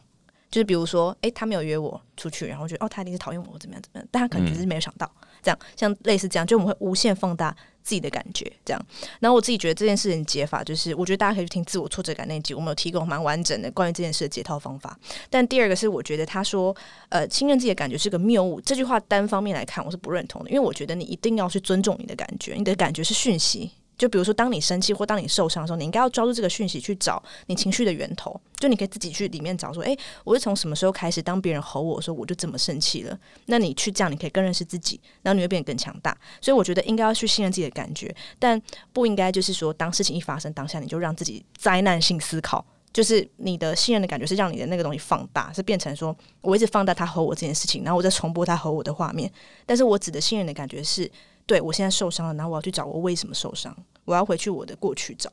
[0.50, 4.08] 就是比如说，诶，他没有约我出去，然后觉得哦，他一定是讨厌我，怎么样怎么样？
[4.12, 8.86] 但他可能只是没有想到，嗯、这样像类似这样，就我们会无限放大自己的感觉，这样。
[9.20, 14.98] 然后我自己觉得这件事情解法，就是我觉得大家可以去听自我挫折感那集，我们有提供蛮完整的关于这件事的解套方法。
[15.30, 16.76] 但第二个是，我觉得他说，
[17.10, 23.72] 呃，信任自己的感觉是个谬误，这句话单方面来看，我是不认同的，因为我觉得你一定要去尊重你的感觉，你的感觉是讯息。
[23.98, 28.40] 就比如说，当你生气或当你受伤的时候，你应该要抓住这个讯息去找你情绪的源头。
[28.58, 36.16] 就你可以自己去里面找，说：“诶，我是从什么时候开始，当别人吼我说我就这么生气了？”那你去这样，你可以更认识自己，然后你会变得更强大。
[36.40, 38.62] 所以我觉得应该要去信任自己的感觉，但
[38.94, 42.64] 不应该就是说，当事情一发生当下，你就让自己灾难性思考。
[42.94, 49.32] 就是你的信任的感觉是让你的那个东西放大，是变成说我一直放大他吼我这件事情，然后我再重播他吼我的画面。
[49.66, 51.10] 但是我指的信任的感觉是。
[51.48, 55.32] 对，我现在受伤了，然后我要去找我为什么受伤，我要回去我的过去找。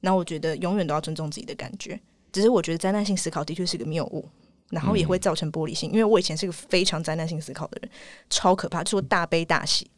[0.00, 1.98] 然后我觉得永远都要尊重自己的感觉。
[2.32, 4.28] 只是我觉得灾难性思考的确是个谬误，
[4.70, 5.88] 然后也会造成玻璃心。
[5.92, 7.90] 因为我以前是个非常灾难性思考的人，
[8.28, 9.88] 超可怕，就是我大悲大喜。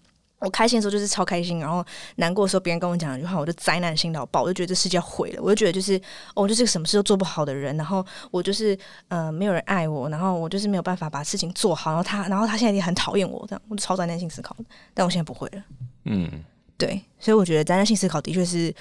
[0.45, 1.85] 我开心的时候就是超开心，然后
[2.17, 5.97] 难过的时候别人跟我讲一句话，我就灾难性到爆，我就觉得这世界毁了，我就觉得就是、
[6.35, 8.79] 哦、我就是个什么事都做不好的人，然后我就是
[9.09, 14.55] 呃没有人爱我，然后我就是没有办法把事情做好，然后他然后他现在也很讨厌我，这样我就超灾难性思考，
[14.93, 15.65] 但我现在不会了。
[16.05, 16.31] 嗯，
[16.77, 18.75] 对，所以我觉得灾难性思考的确是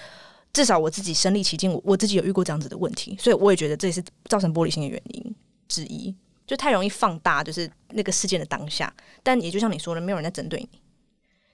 [0.51, 5.35] 至少我自己身历其境，我我自己有遇过这样子的问题，所以我也觉得这也是造成玻璃心的原因
[5.67, 6.13] 之一，
[6.45, 10.69] 就太容易放大就是那个事件的当下，但也就像你说的，没有人在针对你。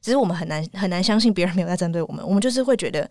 [0.02, 3.10] 只是我们很难很难相信别人没有在针对我们，我们就是会觉得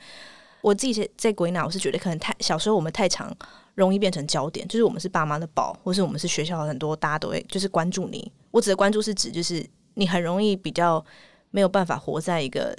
[0.62, 3.30] 我自己在归纳，我是觉得可能太小时候我们太常
[3.74, 8.32] 容易变成焦点，就是我们是爸妈的宝，或是我们是学校很多大家都会就是关注你。
[8.50, 11.04] 我指的关注是指就是你很容易比较
[11.50, 12.76] 没有办法活在一个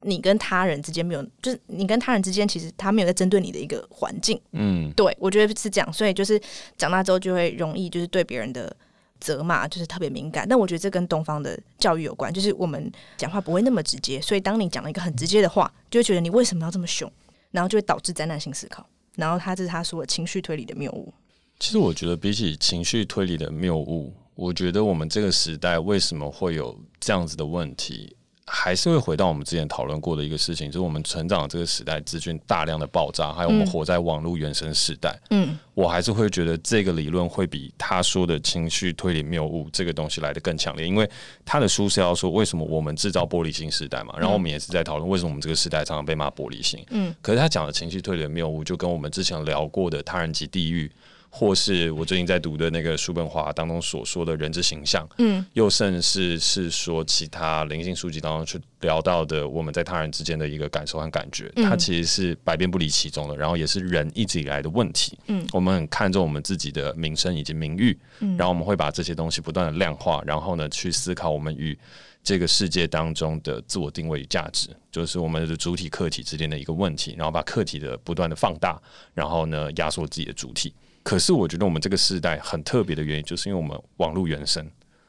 [0.00, 4.40] 你跟他人之间没有，就是你跟他人之间其实他没有在针对你的一个环境。
[4.52, 6.40] 嗯，对，我觉得是这样，所以就是
[6.76, 8.74] 长大之后就会容易就是对别人的。
[9.20, 17.10] 责骂就是特别敏感，但我觉得这跟东方的教育有关，就是我们讲话不会那么直接，所以当你讲了一个很直接的话，就会觉得你为什么要这么凶，
[17.50, 18.86] 然后就会导致灾难性思考。
[19.16, 21.14] 然后他这是他说的情绪推理的谬误。
[21.60, 28.16] 其实我觉得比起情绪推理的谬误，我觉得我们这个时代为什么会有这样子的问题？
[28.46, 35.18] 还是会回到我们之前讨论过的一个事情，就是我们成长的这个时代资讯大量的爆炸，还有我们活在网络原生时代。
[35.30, 41.08] 嗯，我还是会觉得这个理论会比他说的情绪推理谬误这个东西来的更强烈，因为
[41.44, 46.84] 他的书是要说为什么我们制造玻璃心时代嘛，然后我们也是在讨论为什么我们这个时代常常被骂玻璃心。
[46.90, 50.90] 嗯，可是他讲的情绪推理的谬误，就跟我们之前聊过的他人及地狱。
[51.36, 71.76] 或是我最近在读的那个叔本华当中所说的人之形象，嗯，又甚至是说其他灵性书籍当中去聊到的我们在他人之间的一个感受和感觉，嗯，它其实是百变不离其宗的，然后也是人一直以来的问题，嗯，我们很看重我们自己的名声以及名誉，嗯，然后我们会把这些东西不断的量化，然后呢去思考我们与
[72.22, 78.80] 这个世界当中的自我定位与价值，就是我们的主体客体之间的一个问题，然后把客体的不断的放大，
[79.12, 80.72] 然后呢压缩自己的主体。
[81.04, 84.66] 可是我觉得我们这个时代很特别的原因，就是因为我们网络原生，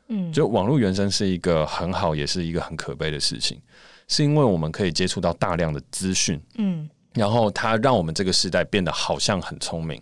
[0.09, 3.59] 嗯，就网络原生是一个很好，也是一个很可悲的事情，
[4.07, 10.01] 是因为我们可以接触到大量的资讯，嗯，然后它让我们这个时代变得好像很聪明，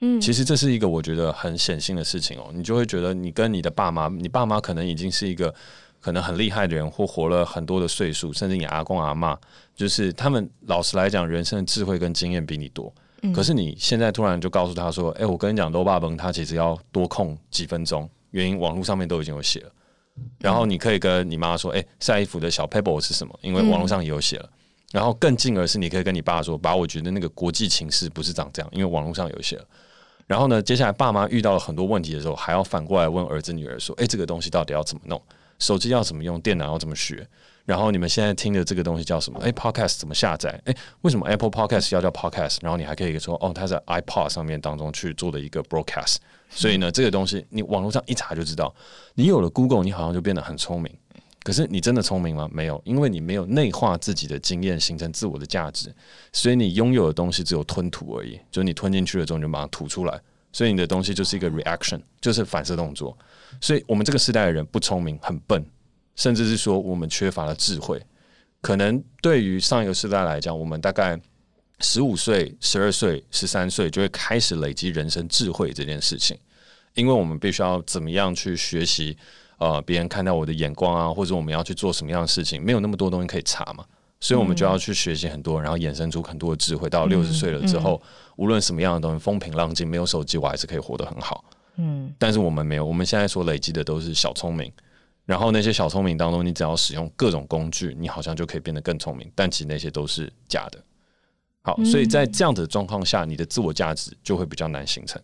[0.00, 5.52] 嗯，其实这是一个我觉得很显性的事情哦，你就会觉得你跟你的爸妈，你爸妈可能已经是一个
[6.00, 9.36] 可能很厉害的人，或活了很多的岁数，甚至你阿公阿妈，
[9.74, 12.94] 就是他们老实来讲，人生的智慧跟经验比你多。
[13.32, 19.70] 可是你现在突然就告诉他说：“哎、我跟你讲，罗巴崩他其实要多空几分钟，原因网络上面都已经有写了。
[20.38, 24.50] 然后你可以跟你妈说：‘哎、晒衣服的小 paper 是什么？’因为网络上也有写了。
[24.92, 29.64] 然后更进而是你可以跟你爸说：‘爸，我觉得那个国际情势不是长这样，因为网络上有写了。’
[30.26, 35.20] 然后呢，接下来爸妈遇到了很多问题的时候，还要反过来问儿子女儿说：‘哎、这个东西到底要怎么弄？
[35.58, 36.40] 手机要怎么用？
[36.40, 37.26] 电脑要怎么学？’
[37.64, 39.38] 然后你们现在听的这个东西叫什么？
[39.40, 40.60] 哎，Podcast 怎么下载？
[40.66, 42.58] 哎，为什么 Apple Podcast 要叫 Podcast？
[42.60, 46.16] 然后你还可以说，哦，它在 iPod 上面当中去做的一个 broadcast。
[46.50, 48.74] 所以呢，这个东西你网络上一查就知道。
[49.14, 50.92] 你有了 Google，你好像就变得很聪明。
[51.42, 52.48] 可是你真的聪明吗？
[52.52, 55.94] 没有，因为你没有内化自己的经验，形成自我的价值。
[56.32, 60.20] 所以你拥有的东西只有吞吐而已，就是你吞进去了之后，你就马上吐出来。
[60.52, 63.16] 所以你的东西就是一个 reaction，就是反射动作。
[63.60, 65.64] 所以我们这个时代的人不聪明，很笨。
[66.16, 68.00] 甚至是说，我们缺乏了智慧。
[68.60, 71.20] 可能对于上一个时代来讲，我们大概
[71.80, 76.38] 十五岁、十二岁、十三岁就会开始累积人生智慧这件事情，
[76.94, 79.16] 因为我们必须要怎么样去学习，
[79.58, 83.84] 呃，别人看到我的眼光啊，或者我们要去做什么样的事情，没有那么多东西可以查嘛，
[84.18, 86.88] 所以我们就要去学习很多，然后衍生出很多的智慧。
[86.88, 88.00] 到六十岁了之后，
[88.36, 91.44] 无论什么样的东西，风平浪静，没有手机，我还是可以活得很好。
[91.76, 94.72] 嗯，但是我们没有，我们现在所累积的都是小聪明。
[95.24, 99.30] 然后那些小聪明当中，你只要使用各种工具，你好像就可以变得更聪明。
[99.34, 100.82] 但其实那些都是假的。
[101.62, 105.20] 好，所以在这样子的状况下，你的自我价值就会比较难形成。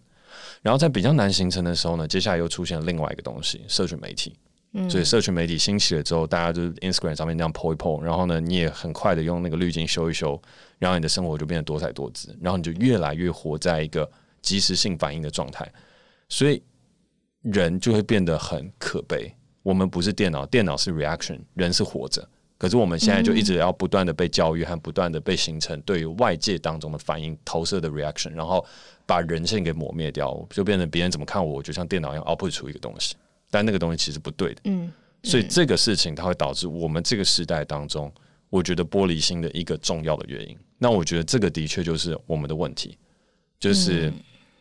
[0.63, 4.35] 然后在比较难形成的时候呢，接下来又出现了另外一个东西——社群媒体。
[4.89, 10.41] 所以社群媒体兴起了之后，大家就是 Instagram 上面那样 po 一 po，然后呢，你也很快的用那个滤镜修一修，
[10.79, 14.09] 然后你的生活就变得多彩多姿，然后你就越来越活在一个
[14.41, 15.69] 即时性反应的状态，
[16.29, 16.63] 所以
[17.43, 19.35] 人就会变得很可悲。
[19.63, 22.27] 我们不是电脑，电脑是 reaction，人是活着。
[22.57, 28.63] 可是我们现在就一直要不断的被教育和不断的被形成对于外界当中的反应投射的 reaction，然后
[29.07, 33.17] 把人性给抹灭掉，就变成别人怎么看我，我就像电脑一样 output 出一个东西，
[33.51, 34.61] 但那个东西其实不对的。
[34.65, 34.93] 嗯，
[35.23, 38.13] 所以这个事情它会导致我们这个时代当中，
[38.51, 40.55] 我觉得玻璃心的一个重要的原因。
[40.77, 42.99] 那我觉得这个的确就是我们的问题，
[43.59, 44.13] 就是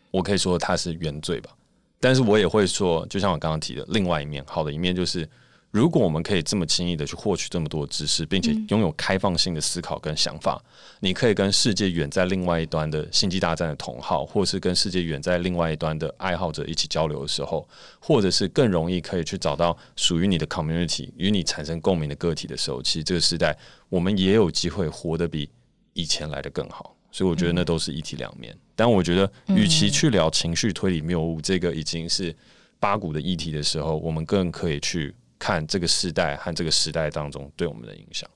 [0.10, 1.52] 我可以说它是原罪吧。
[2.00, 5.28] 但是我也会说，就像我刚刚提的，另外一面，好的一面就是，
[5.70, 10.64] 如果我们可以这么轻易的去获取这么多知识，并且拥有开放性的思考跟想法，
[11.02, 17.68] 你可以跟世界远在另外一端的星际大战的同好，或是跟世界远在另外一端的爱好者一起交流的时候，
[18.00, 23.56] 或者是更容易可以去找到属于你的 community，与你产生共鸣的个体的时候，其实这个时代
[23.90, 25.50] 我们也有机会活得比
[25.94, 26.96] 以前来得更好。
[27.12, 32.36] 所以我觉得那都是一体两面，但我觉得与其去聊情绪推理谬误这个已经是
[32.80, 38.30] 八股的议题的时候，我们更可以去看这个时代和这个时代当中对我们的影响。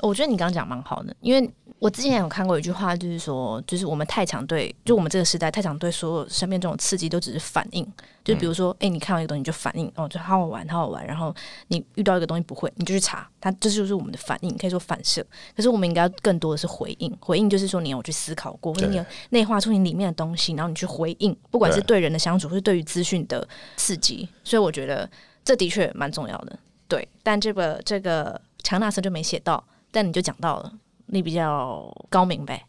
[0.00, 1.50] 我觉得你刚刚讲蛮好的，因为
[1.84, 7.86] 我之前有看过一句话，就是说，就是我们太常对，就我们这个时代太常对所有身边这种刺激都只是反应，
[8.24, 11.36] 就比如说，哎、嗯欸，你看到一个东西就反应，哦，就好好玩，好好玩，然后
[11.68, 15.22] 你遇到一个东西不会，你就去查，它这就是我们的反应，可以说反射。
[15.54, 24.26] 可是我们应该更多的是回应，回应就是说你有去思考过，或者你有内化出你里面的东西，然后你去回应，不管是对人的相处，或是对于资讯的刺激。
[24.42, 25.06] 所以我觉得
[25.44, 27.06] 这的确蛮重要的，对。
[27.22, 30.72] 但这个这个强纳森就没写到，但你就讲到了。
[31.06, 32.62] 你比较高明呗，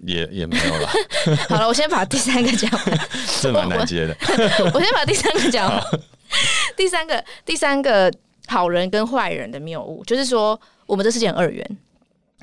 [0.00, 0.88] 也也没有了。
[1.48, 2.98] 好了，我先把第三个讲完，
[3.40, 4.16] 这蛮难接的。
[4.72, 5.82] 我先把第三个讲完。
[6.76, 8.12] 第三个，第三个
[8.46, 11.78] 好人跟坏人的谬误，就是说我们这是件二元，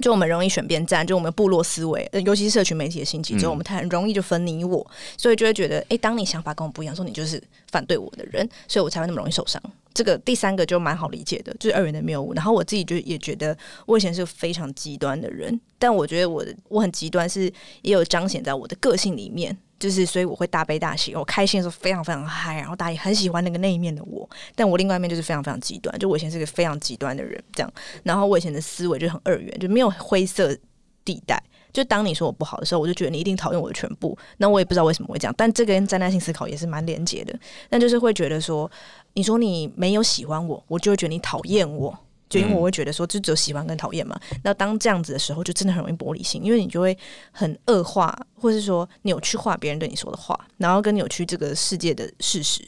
[0.01, 4.85] 就我们容易选边站，就我们部落思维，尤其是社群媒体的兴起之后，我们很容易就分你我，
[5.17, 9.61] 所以就会觉得，哎、欸，当你想法跟我不一样，说你就是反对我的人，所以我才会那么容易受伤。
[9.93, 12.33] 这个第三个就蛮好理解的，就是二元的谬误。
[12.33, 17.43] 然后我自己就也觉得，我以前是个非常极端的人，但我觉得我我很极端，是
[17.81, 24.27] 也有彰显在我的个性里面，就是所以我会大悲大喜，我开心的时候非常非常嗨，然后大家也很喜欢那个那一面的我。
[24.55, 27.73] 但我另外一面就是非常非常极端，就我以前是个非常极端的人，这样。
[28.03, 30.55] 然后我以前的思维就很二元，就没有灰色
[31.03, 31.41] 地带。
[31.73, 34.17] 就当你说我不好的时候，我就觉得你一定讨厌我的全部。
[34.37, 37.37] 那我也不知道为什么会这样，但这个跟灾难性思考也是蛮连结的。
[37.69, 38.71] 但就是会觉得说，
[39.13, 41.97] 你说你没有喜欢我，我就会觉得你讨厌我，
[42.35, 44.19] 就因为我会觉得说，就只有喜欢跟讨厌嘛。
[44.43, 46.97] 那当这样子的时候，就真的很容易玻璃心，因为你就会
[47.31, 52.61] 很恶化，或是说扭曲化别人对你说的话，然后跟扭曲这个世界的事实。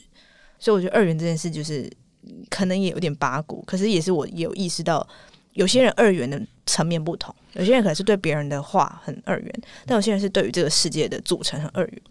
[0.58, 1.90] 所以我觉得二元这件事就是
[2.48, 5.06] 可能也有点八股，可是也是我也有意识到。
[5.54, 12.02] 有些人二元的层面不同，有些人可能是对别人的话很二元，但有些人是对于这个世界的组成很二元。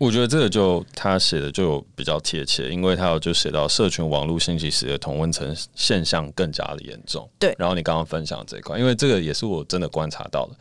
[0.00, 7.28] 我觉得这个就他写的就比较贴切，因为他有就写到社群网络信息时的同温层现象更加的严重。
[7.38, 10.56] 对，然后你刚刚分享这一块，因为这个也是我真的观察到的，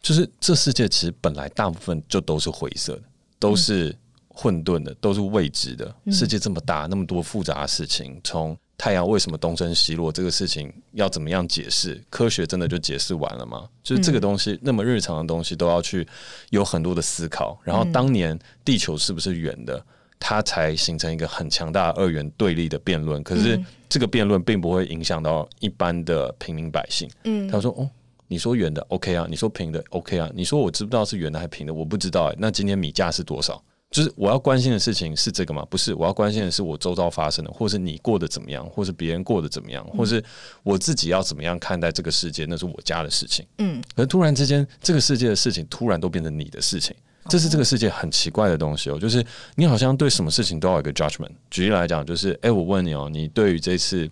[0.00, 3.02] 就是这世界其实本来大部分就都是灰色的，
[3.40, 3.92] 都是
[4.28, 5.92] 混沌的，都是未知的。
[6.12, 12.02] 世界这么大，那么多复杂的事情，从太阳为什么东升西落这个事情要怎么样解释？
[12.08, 13.68] 科学真的就解释完了吗？
[13.82, 16.08] 就是这个东西那么日常的东西都要去
[16.48, 17.60] 有很多的思考。
[17.62, 19.84] 然后当年地球是不是圆的，
[20.18, 23.22] 它才形成一个很强大的二元对立的辩论。
[23.22, 27.06] 可是这个辩论并不会影响到一般的平民百姓。
[27.24, 27.86] 嗯，他说：“哦，
[28.28, 31.74] 你说圆的 OK 啊，你说平的 OK 啊，你说我知不知道是圆的还是平的？
[31.74, 32.36] 我不知道哎、欸。
[32.40, 35.66] 那今天米价是多少？”就是我要关心的事情是这个吗？
[35.68, 40.22] 不是，我要关心的是我周遭发生的，或是你过得怎么样，或是别人过得怎么样，或是
[40.62, 43.44] 我自己要怎么样看待这个世界，那是我家的事情。
[43.58, 46.94] 嗯，而突然之间，这个世界的事情突然都变成你的事情，
[47.28, 48.98] 这是这个世界很奇怪的东西哦。
[48.98, 49.26] 就是
[49.56, 51.32] 你好像对什么事情都要有一个 judgment。
[51.50, 54.08] 举例来讲，就是哎，我问你哦，你对于这次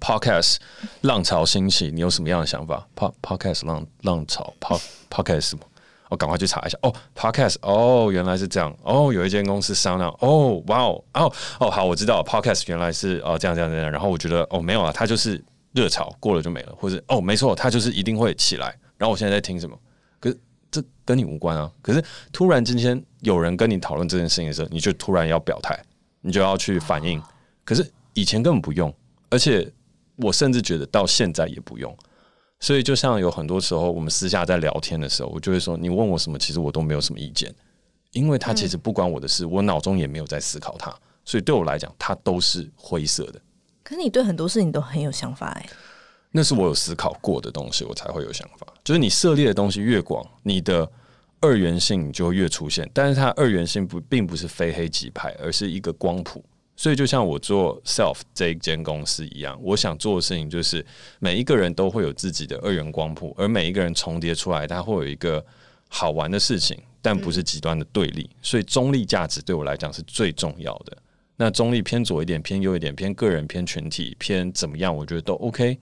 [0.00, 0.56] podcast
[1.02, 5.64] 浪潮兴起，你有什么样的想法？pod podcast 浪浪潮 pod podcast 什么？
[6.08, 15.42] 我赶快去查一下哦，Podcast 哦，原来是这样哦，有一间公司商量哦，哇哦哦哦，好，我知道 Podcast 原来是哦这样这样这样，然后我觉得哦没有啊，它就是
[15.72, 18.66] 热潮过了就没了，或者哦没错，它就是一定会起来。
[18.96, 19.78] 然后我现在在听什么？
[20.20, 20.38] 可是
[20.70, 21.70] 这跟你无关啊。
[21.82, 25.78] 可是突然今天有人跟你讨论这件事情的时候，你就突然要表态，
[26.20, 27.20] 你就要去反应。
[27.64, 28.92] 可是以前根本不用，
[29.28, 29.70] 而且
[30.16, 31.94] 我甚至觉得到现在也不用。
[32.66, 37.54] 所以，就像有很多时候，我们私下在聊天的时候，我就会说：“你问我什么，其实我都没有什么意见，
[38.10, 40.92] 因为他其实不关我的事，我脑中也没有在思考它，
[41.24, 43.40] 所以对我来讲，它都是灰色的。”
[43.84, 45.66] 可是你对很多事情都很有想法哎，
[46.32, 48.66] 那是我有思考过的东西，我才会有想法。
[48.82, 50.90] 就是你涉猎的东西越广，你的
[51.40, 56.44] 二元性就会越出现，但是它二元性不并不是非黑即白，而是一个光谱。
[56.76, 60.84] 所以，就像我做 Self 这一间公司一样，我想做的事情就是
[61.18, 65.42] 每一个人都会有自己的二元光谱，而每一个人重叠出来，它会有一个
[65.88, 68.28] 好玩的事情，但不是极端的对立。
[68.42, 70.96] 所以，中立价值对我来讲是最重要的。
[71.36, 75.78] 那中立偏左一点，偏右一点，偏个人，偏群体，偏怎么样，我觉得都 OK。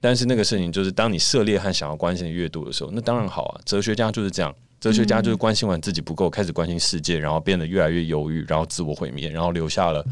[0.00, 3.60] 但是那个事情就是，当你涉猎和想要关心的越多的时候，那当然好啊。
[3.66, 4.54] 哲学家就是这样。
[4.80, 10.02] 哲学家就是关心完自己不够，开始关心世界，然后变得越来越犹豫，然后自我毁灭，然后留下了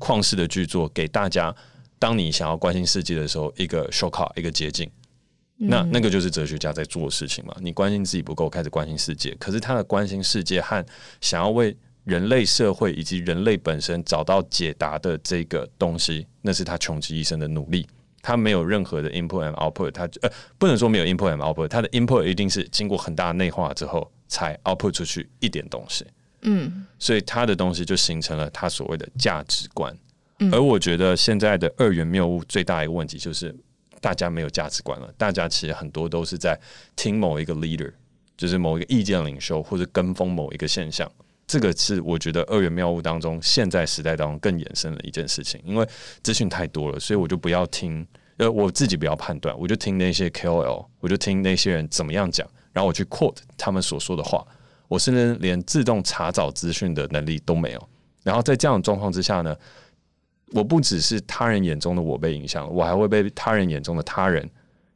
[0.00, 1.54] 旷世的巨作给大家。
[1.98, 4.90] 当你想要关心世界的时候，一个 shortcut，一个捷径，
[5.56, 7.56] 那那个就是哲学家在做的事情嘛。
[7.60, 10.84] 你关心自己不够，开始关心世界，可是他的关心世界和
[11.20, 17.86] 想要为人类社会以及人类本身找到解答的这个东西，那是他穷其一生的努力。
[18.20, 20.28] 他没有任何的 input and output，他呃
[20.58, 26.04] 不能说没有 input and output，他的 input 一定是经过很大的内化之后才 output 出去一点东西，
[26.42, 29.96] 嗯，所以他的东西就形成了他所谓的价值观。
[30.52, 33.54] 而我觉得现在的二元谬误最大一个问题就是，
[34.00, 36.58] 大家没有价值观了，大家其实很多都是在
[36.94, 37.90] 听某一个 leader，
[38.36, 41.10] 就是某一个意见领袖，或者跟风某一个现象。
[41.46, 45.88] 这个是我觉得二元谬误当中，现在时代当中更衍生的一件事情，因为
[46.22, 48.06] 资讯太多了，所以我就不要听，
[48.38, 54.46] 呃，我自己不要判断，我就听那些 KOL，我就听那些人怎么样讲，然后我去 quote 他们所说的话，
[54.88, 57.88] 我甚至连自动查找资讯的能力都没有。
[58.22, 59.56] 然后在这样的状况之下呢，
[60.52, 64.48] 我不只是他人眼中的我被影响，我还会被他人眼中的他人，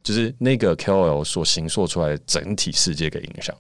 [0.03, 3.57] 就是那个 KOL 所形塑出来的整体世界给影响。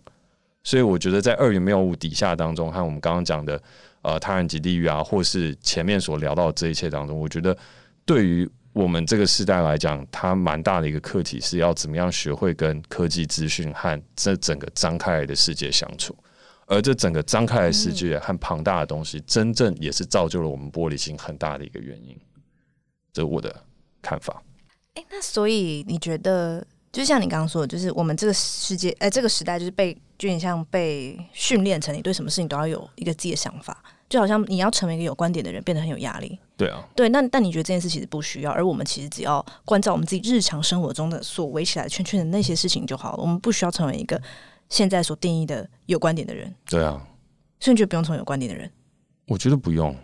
[0.62, 3.62] 所以我觉得，在二元谬误底下当中，和我们刚刚讲的
[4.03, 7.57] 呃他人及地狱啊，或是前面所聊到的这一切当中，我觉得
[8.05, 16.16] 对于我们这个时代来讲，它蛮大的一个课题，是要怎么样学会跟科技资讯和这整个张开来的世界相处。
[16.66, 22.16] 而这整个张开来的世界和庞大的东西，真正也是造就了我们玻璃心很大的一个原因。
[23.12, 23.64] 这是我的
[24.00, 24.42] 看法。
[24.94, 26.66] 哎，那所以你觉得？
[26.92, 33.80] 就像你刚刚说的，就是我们这个世界，呃，这个时代就是被，就像被训练成你对什么事情都要有一个自己的想法，
[34.11, 36.38] 就好像你要成为一个有观点的人，变得很有压力。
[36.56, 37.08] 对啊，对。
[37.08, 43.22] 那但你觉得这件事其实不需要，而我们其实只要关照我们自己日常生活中的所围起来的圈圈的那些事情就好了。
[43.22, 44.20] 我们不需要成为一个
[44.68, 46.52] 现在所定义的有观点的人。
[46.66, 47.00] 对啊，
[47.61, 48.68] 所以你觉得不用成为有观点的人？
[49.26, 49.96] 我觉得不用。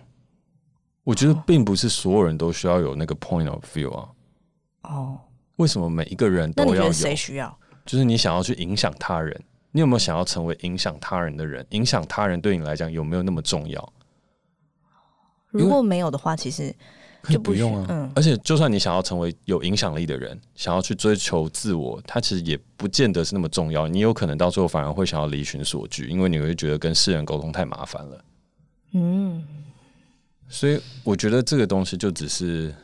[1.03, 4.09] 我觉得并不是所有人都需要有那个 point of view 啊。
[4.83, 5.19] 哦。
[5.57, 6.93] 为什么每一个人都要有？
[6.93, 7.59] 谁需要？
[7.85, 9.43] 就是你想要去影响他人，
[9.73, 11.67] 你有没有想要成为影响他人的人？
[11.71, 13.93] 影响他人对你来讲有没有那么重要？
[15.59, 16.75] 如果没有的话，其实
[17.29, 17.87] 就不，不用啊。
[17.89, 23.89] 嗯，而且就算你想要成为有影响力的人，想要去追求自我，它其实也不见得是那么重要。
[23.89, 28.25] 你有可能到最后反而会想要离群索居，因为你会觉得跟世人沟通太麻烦了。
[28.93, 29.45] 嗯，
[30.49, 32.75] 所以我觉得这个东西就只是，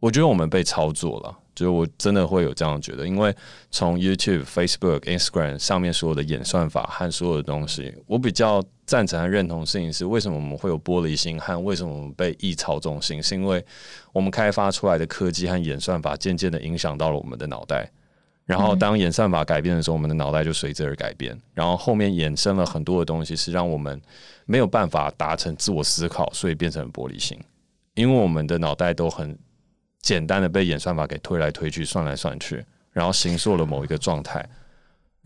[0.00, 1.38] 我觉得我们被操作了。
[1.54, 3.34] 就是我真的会有这样觉得，因为
[3.70, 13.64] 从 YouTube、Facebook、Instagram 上面所有的演算法和所有的东西，我比较赞成和认同的事情是，为什么我们会有玻璃心和为什么我们被异操纵性，是因为
[14.12, 17.90] 我们开发出来的科技和演算法渐渐的影响到了我们的脑袋，
[18.44, 24.00] 然后当演算法改变的时候，我们的脑袋就随之而改变，然后后面衍生了很多的东西，是让我们
[24.44, 27.38] 没有办法达成自我思考，所以变成玻璃心，
[27.94, 29.36] 因为我们的脑袋都很。
[30.02, 34.48] 简单的被演算法给推来推去、算来算去，然后形塑了某一个状态，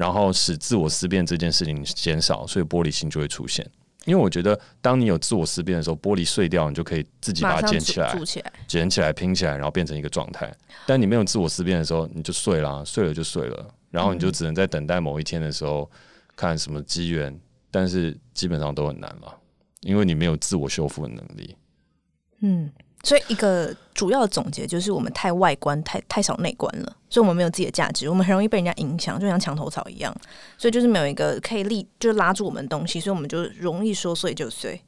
[0.00, 3.70] 然后使自我思辨这件事情减少，所以玻璃心就会出现。
[4.06, 10.50] 因为我觉得，当你有自我思辨的时候，玻璃碎掉，你就可以自己把它捡起来、捡起来、捡起来、拼起来，然后变成一个状态。
[10.86, 15.90] 但你没有自我思辨的时候，你就碎了，碎了就碎了，然后你就只能在等待某一天的时候
[16.34, 17.38] 看什么机缘，
[17.70, 19.36] 但是基本上都很难了，
[19.82, 21.54] 因为你没有自我修复的能力。
[22.40, 22.70] 嗯。
[23.02, 26.96] 所以，一个主要的总结就是，我们太外观，太太少内观了。
[27.08, 30.14] 所以，我们没有自己的价值，我们很容易被人家影响，就像墙头草一样。
[30.58, 34.80] 所以，就是没有一个可以立，就是拉住我们的东西，所以我们就容易说碎就碎。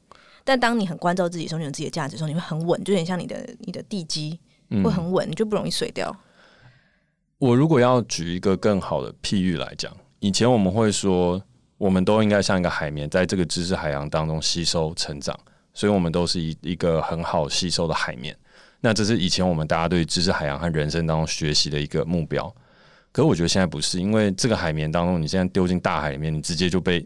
[0.43, 4.39] 但当你很关照自己的时候，你有自己的价值的时候，你会很稳，就有点像你的你的地基
[4.83, 6.15] 会很稳，你就不容易碎掉。
[7.39, 11.41] 我如果要举一个更好的譬喻来讲，以前我们会说，
[11.77, 15.37] 我们都应该像一个海绵，在这个知识海洋当中吸收成长。
[15.73, 18.35] 所以，我们都是一一个很好吸收的海绵。
[18.79, 22.53] 那这是以前我们大家对知识海洋和人生当中学习的一个目标。
[23.11, 27.05] 可是，我觉得现在不是，因为这个海绵当中，你现在丢进大海里面，你直接就被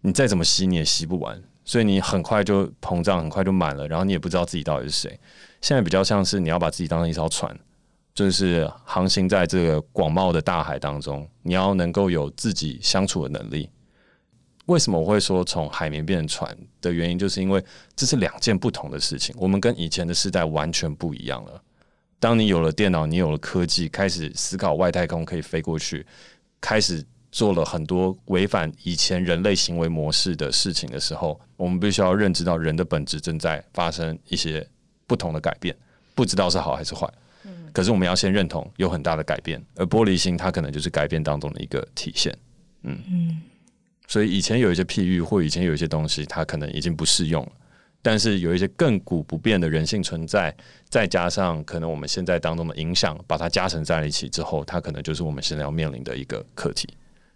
[0.00, 1.40] 你再怎么吸，你也吸不完。
[1.64, 5.20] 所以，你很快就膨胀，很快就满了，然后你也不知道自己到底是谁。
[5.60, 7.54] 现在比较像是你要把自己当成一艘船，
[8.14, 13.68] 就是航行在这个广袤的大海当中，你要能够有自己相处的能力。
[14.68, 17.62] 为什么我会说从海绵变成船的原因，就是因为
[17.96, 19.34] 这是两件不同的事情。
[19.38, 21.62] 我们跟以前的时代完全不一样了。
[22.20, 26.04] 当你有了电脑，你有了科技，开始思考外太空可以飞过去，
[26.60, 27.02] 开始
[27.32, 34.66] 做了很多违反以前人类行为模式的事情的时候，我们必须要认知到人的本质正在发生一些
[35.06, 35.74] 不同的改变，
[36.14, 37.10] 不知道是好还是坏。
[37.72, 42.36] 可是我们要先认同有很大的改变，而玻璃心它可能就是改变当中的一个体现。
[42.82, 42.98] 嗯。
[43.08, 43.40] 嗯
[44.08, 47.52] 所以以前有一些譬喻，或以前有一些东西，它可能已经不适用了。
[48.00, 50.54] 但是有一些亘古不变的人性存在，
[50.88, 56.88] 再加上可能我们现在当中的影响，把它加成在一起之后，它可能就是我们现在要面临的一个课题。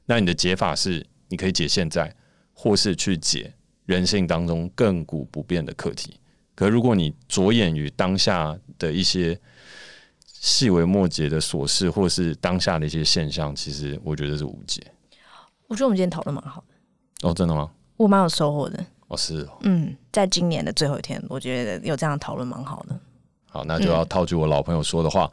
[0.06, 2.14] 那你的解法是，你可以解现在，
[2.54, 3.52] 或是去解
[3.86, 6.18] 人性当中亘古不变的课题。
[6.54, 9.38] 可如果你着眼于当下的一些
[10.24, 14.80] 细微末节的琐事，或是当下的一些现象，其实我觉得是无解。
[15.72, 17.70] 我觉得我们今天讨论蛮好的哦，真的吗？
[17.96, 22.94] 我蛮有收获的哦，是哦，嗯，在今年的最后一天，我觉得有这样讨论蛮好的。
[23.48, 25.32] 好，那就要套句我老朋友说的话：嗯、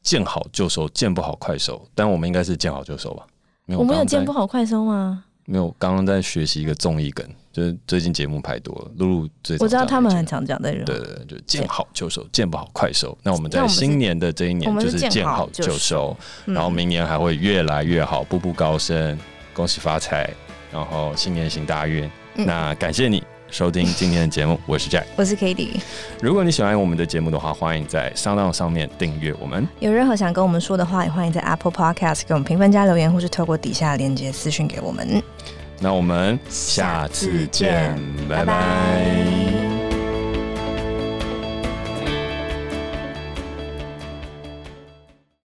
[0.00, 1.84] 见好就收，见不好快收。
[1.92, 3.26] 但我们应该是见好就收吧？
[3.64, 5.24] 没有，我们有见不好快收吗？
[5.44, 13.16] 没有，刚刚在学习一个综艺梗，就是最近节目拍多了，露露最我知道他们很常讲的，对对对，就见好就收，见不好快收。
[13.24, 19.18] 那我们在新年的这一年就是见好就收，然后明年还会越来越好，步步高升，
[19.54, 20.28] 恭喜发财，
[20.72, 22.10] 然后新年行大运。
[22.34, 25.80] 那感谢你收听今天的节目，我是 Jack， 我是 Cady。
[26.20, 29.66] 如果你喜欢我们的节目的话，欢迎在 SoundOn 上面订阅我们。
[29.78, 35.22] 有任何想跟我们说的话，也欢迎在 Apple Podcast 给我们评分加留言，或是透过底下链接私讯给我们。
[35.78, 37.96] 那我们下次见，
[38.28, 38.44] 拜拜。
[38.44, 39.73] 拜拜。